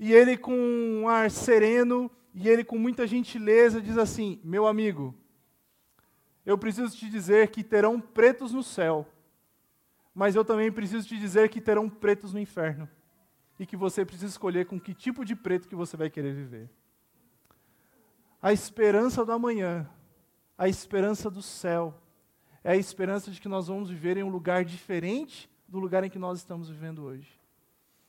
E 0.00 0.12
ele, 0.12 0.36
com 0.36 0.52
um 0.52 1.08
ar 1.08 1.30
sereno, 1.30 2.10
e 2.34 2.48
ele, 2.48 2.64
com 2.64 2.76
muita 2.76 3.06
gentileza, 3.06 3.80
diz 3.80 3.96
assim: 3.96 4.40
Meu 4.42 4.66
amigo, 4.66 5.14
eu 6.44 6.58
preciso 6.58 6.96
te 6.96 7.08
dizer 7.08 7.48
que 7.50 7.62
terão 7.62 8.00
pretos 8.00 8.52
no 8.52 8.62
céu, 8.62 9.06
mas 10.14 10.34
eu 10.34 10.44
também 10.44 10.70
preciso 10.70 11.06
te 11.06 11.16
dizer 11.18 11.48
que 11.48 11.60
terão 11.60 11.88
pretos 11.88 12.32
no 12.32 12.40
inferno 12.40 12.88
e 13.58 13.66
que 13.66 13.76
você 13.76 14.04
precisa 14.04 14.26
escolher 14.26 14.66
com 14.66 14.80
que 14.80 14.92
tipo 14.92 15.24
de 15.24 15.36
preto 15.36 15.68
que 15.68 15.76
você 15.76 15.96
vai 15.96 16.10
querer 16.10 16.34
viver. 16.34 16.68
A 18.40 18.52
esperança 18.52 19.24
do 19.24 19.32
amanhã, 19.32 19.88
a 20.58 20.68
esperança 20.68 21.30
do 21.30 21.40
céu, 21.40 21.94
é 22.64 22.72
a 22.72 22.76
esperança 22.76 23.30
de 23.30 23.40
que 23.40 23.48
nós 23.48 23.68
vamos 23.68 23.88
viver 23.88 24.16
em 24.16 24.22
um 24.22 24.28
lugar 24.28 24.64
diferente 24.64 25.48
do 25.68 25.78
lugar 25.78 26.04
em 26.04 26.10
que 26.10 26.18
nós 26.18 26.38
estamos 26.38 26.68
vivendo 26.68 27.04
hoje. 27.04 27.40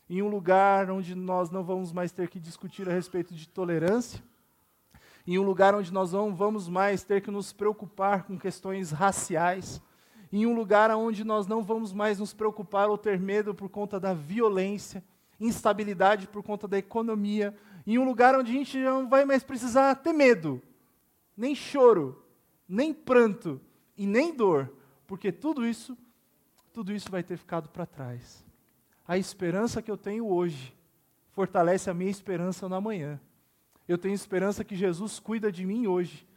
Em 0.10 0.22
um 0.22 0.28
lugar 0.28 0.92
onde 0.92 1.16
nós 1.16 1.50
não 1.50 1.64
vamos 1.64 1.92
mais 1.92 2.12
ter 2.12 2.28
que 2.28 2.40
discutir 2.40 2.90
a 2.90 2.94
respeito 2.94 3.34
de 3.34 3.48
tolerância, 3.48 4.22
em 5.26 5.40
um 5.40 5.44
lugar 5.44 5.74
onde 5.74 5.92
nós 5.92 6.12
não 6.12 6.36
vamos 6.36 6.68
mais 6.68 7.04
ter 7.04 7.22
que 7.22 7.32
nos 7.32 7.54
preocupar 7.54 8.24
com 8.24 8.38
questões 8.38 8.92
raciais, 8.92 9.82
em 10.32 10.46
um 10.46 10.56
lugar 10.56 10.90
onde 10.92 11.24
nós 11.24 11.48
não 11.48 11.62
vamos 11.62 11.94
mais 11.94 12.20
nos 12.20 12.34
preocupar 12.34 12.90
ou 12.90 12.98
ter 12.98 13.20
medo 13.20 13.54
por 13.54 13.70
conta 13.70 14.00
da 14.00 14.14
violência, 14.14 15.04
instabilidade 15.40 16.28
por 16.28 16.44
conta 16.44 16.68
da 16.68 16.78
economia, 16.78 17.56
em 17.86 17.98
um 17.98 18.06
lugar 18.06 18.38
onde 18.38 18.52
a 18.52 18.54
gente 18.54 18.78
não 18.80 19.08
vai 19.08 19.26
mais 19.26 19.44
precisar 19.44 19.96
ter 19.96 20.14
medo, 20.14 20.62
nem 21.38 21.54
choro, 21.54 22.24
nem 22.68 22.94
pranto 22.94 23.62
e 23.98 24.08
nem 24.08 24.34
dor, 24.34 24.74
porque 25.06 25.32
tudo 25.32 25.66
isso, 25.66 25.98
tudo 26.74 26.92
isso 26.92 27.12
vai 27.12 27.24
ter 27.24 27.38
ficado 27.38 27.70
para 27.70 27.86
trás. 27.86 28.44
A 29.08 29.18
esperança 29.18 29.82
que 29.82 29.92
eu 29.92 29.98
tenho 29.98 30.28
hoje 30.28 30.74
fortalece 31.32 31.90
a 31.90 31.94
minha 31.94 32.12
esperança 32.12 32.68
no 32.70 32.76
amanhã. 32.76 33.20
Eu 33.88 33.98
tenho 33.98 34.14
esperança 34.14 34.64
que 34.64 34.76
Jesus 34.76 35.20
cuida 35.20 35.52
de 35.52 35.66
mim 35.66 35.88
hoje. 35.88 36.28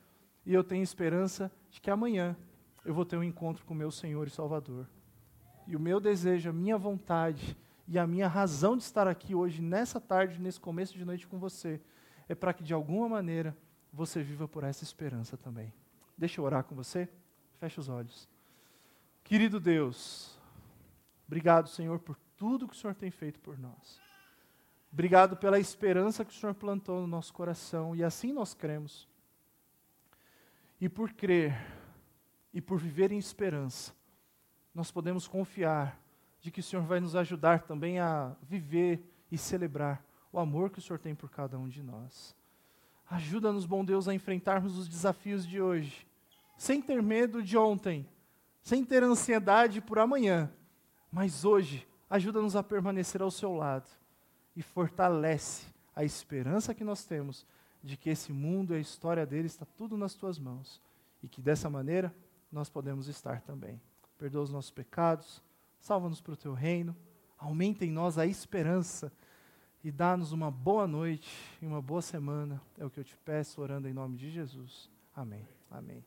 E 0.44 0.54
eu 0.54 0.62
tenho 0.62 0.82
esperança 0.82 1.50
de 1.70 1.80
que 1.80 1.90
amanhã 1.90 2.36
eu 2.84 2.94
vou 2.94 3.04
ter 3.04 3.16
um 3.16 3.24
encontro 3.24 3.64
com 3.64 3.74
meu 3.74 3.90
Senhor 3.90 4.26
e 4.26 4.30
Salvador. 4.30 4.86
E 5.66 5.74
o 5.74 5.80
meu 5.80 5.98
desejo, 5.98 6.50
a 6.50 6.52
minha 6.52 6.78
vontade 6.78 7.56
e 7.88 7.98
a 7.98 8.06
minha 8.06 8.28
razão 8.28 8.76
de 8.76 8.82
estar 8.82 9.08
aqui 9.08 9.34
hoje, 9.34 9.60
nessa 9.60 10.00
tarde, 10.00 10.40
nesse 10.40 10.60
começo 10.60 10.94
de 10.94 11.04
noite 11.04 11.26
com 11.26 11.38
você, 11.38 11.80
é 12.28 12.34
para 12.34 12.52
que 12.52 12.62
de 12.62 12.74
alguma 12.74 13.08
maneira 13.08 13.56
você 13.92 14.22
viva 14.22 14.46
por 14.46 14.64
essa 14.64 14.84
esperança 14.84 15.36
também. 15.36 15.72
Deixa 16.16 16.40
eu 16.40 16.44
orar 16.44 16.64
com 16.64 16.74
você. 16.74 17.08
Feche 17.58 17.80
os 17.80 17.88
olhos. 17.88 18.28
Querido 19.24 19.58
Deus, 19.58 20.38
obrigado, 21.26 21.68
Senhor, 21.68 21.98
por 21.98 22.16
tudo 22.36 22.68
que 22.68 22.74
o 22.74 22.76
Senhor 22.76 22.94
tem 22.94 23.10
feito 23.10 23.40
por 23.40 23.58
nós. 23.58 24.05
Obrigado 24.96 25.36
pela 25.36 25.60
esperança 25.60 26.24
que 26.24 26.32
o 26.32 26.34
Senhor 26.34 26.54
plantou 26.54 27.02
no 27.02 27.06
nosso 27.06 27.30
coração 27.34 27.94
e 27.94 28.02
assim 28.02 28.32
nós 28.32 28.54
cremos. 28.54 29.06
E 30.80 30.88
por 30.88 31.12
crer 31.12 31.54
e 32.50 32.62
por 32.62 32.78
viver 32.78 33.12
em 33.12 33.18
esperança, 33.18 33.92
nós 34.74 34.90
podemos 34.90 35.28
confiar 35.28 36.00
de 36.40 36.50
que 36.50 36.60
o 36.60 36.62
Senhor 36.62 36.82
vai 36.82 36.98
nos 36.98 37.14
ajudar 37.14 37.64
também 37.64 38.00
a 38.00 38.34
viver 38.40 39.04
e 39.30 39.36
celebrar 39.36 40.02
o 40.32 40.38
amor 40.38 40.70
que 40.70 40.78
o 40.78 40.82
Senhor 40.82 40.98
tem 40.98 41.14
por 41.14 41.28
cada 41.28 41.58
um 41.58 41.68
de 41.68 41.82
nós. 41.82 42.34
Ajuda-nos, 43.10 43.66
bom 43.66 43.84
Deus, 43.84 44.08
a 44.08 44.14
enfrentarmos 44.14 44.78
os 44.78 44.88
desafios 44.88 45.46
de 45.46 45.60
hoje, 45.60 46.06
sem 46.56 46.80
ter 46.80 47.02
medo 47.02 47.42
de 47.42 47.58
ontem, 47.58 48.08
sem 48.62 48.82
ter 48.82 49.02
ansiedade 49.02 49.78
por 49.82 49.98
amanhã, 49.98 50.50
mas 51.12 51.44
hoje, 51.44 51.86
ajuda-nos 52.08 52.56
a 52.56 52.62
permanecer 52.62 53.20
ao 53.20 53.30
seu 53.30 53.52
lado 53.52 53.90
e 54.56 54.62
fortalece 54.62 55.66
a 55.94 56.02
esperança 56.02 56.74
que 56.74 56.82
nós 56.82 57.04
temos 57.04 57.46
de 57.82 57.96
que 57.96 58.10
esse 58.10 58.32
mundo 58.32 58.74
e 58.74 58.78
a 58.78 58.80
história 58.80 59.24
dele 59.24 59.46
está 59.46 59.64
tudo 59.76 59.96
nas 59.96 60.14
tuas 60.14 60.38
mãos 60.38 60.80
e 61.22 61.28
que 61.28 61.40
dessa 61.40 61.70
maneira 61.70 62.12
nós 62.50 62.68
podemos 62.68 63.06
estar 63.06 63.42
também. 63.42 63.80
Perdoa 64.18 64.42
os 64.42 64.50
nossos 64.50 64.70
pecados, 64.70 65.42
salva-nos 65.78 66.20
para 66.20 66.32
o 66.32 66.36
teu 66.36 66.54
reino, 66.54 66.96
aumenta 67.38 67.84
em 67.84 67.90
nós 67.90 68.18
a 68.18 68.26
esperança 68.26 69.12
e 69.84 69.92
dá-nos 69.92 70.32
uma 70.32 70.50
boa 70.50 70.86
noite 70.86 71.30
e 71.62 71.66
uma 71.66 71.80
boa 71.80 72.02
semana. 72.02 72.60
É 72.78 72.84
o 72.84 72.90
que 72.90 72.98
eu 72.98 73.04
te 73.04 73.16
peço, 73.18 73.60
orando 73.60 73.88
em 73.88 73.92
nome 73.92 74.16
de 74.16 74.30
Jesus. 74.30 74.90
Amém. 75.14 75.46
Amém. 75.70 76.02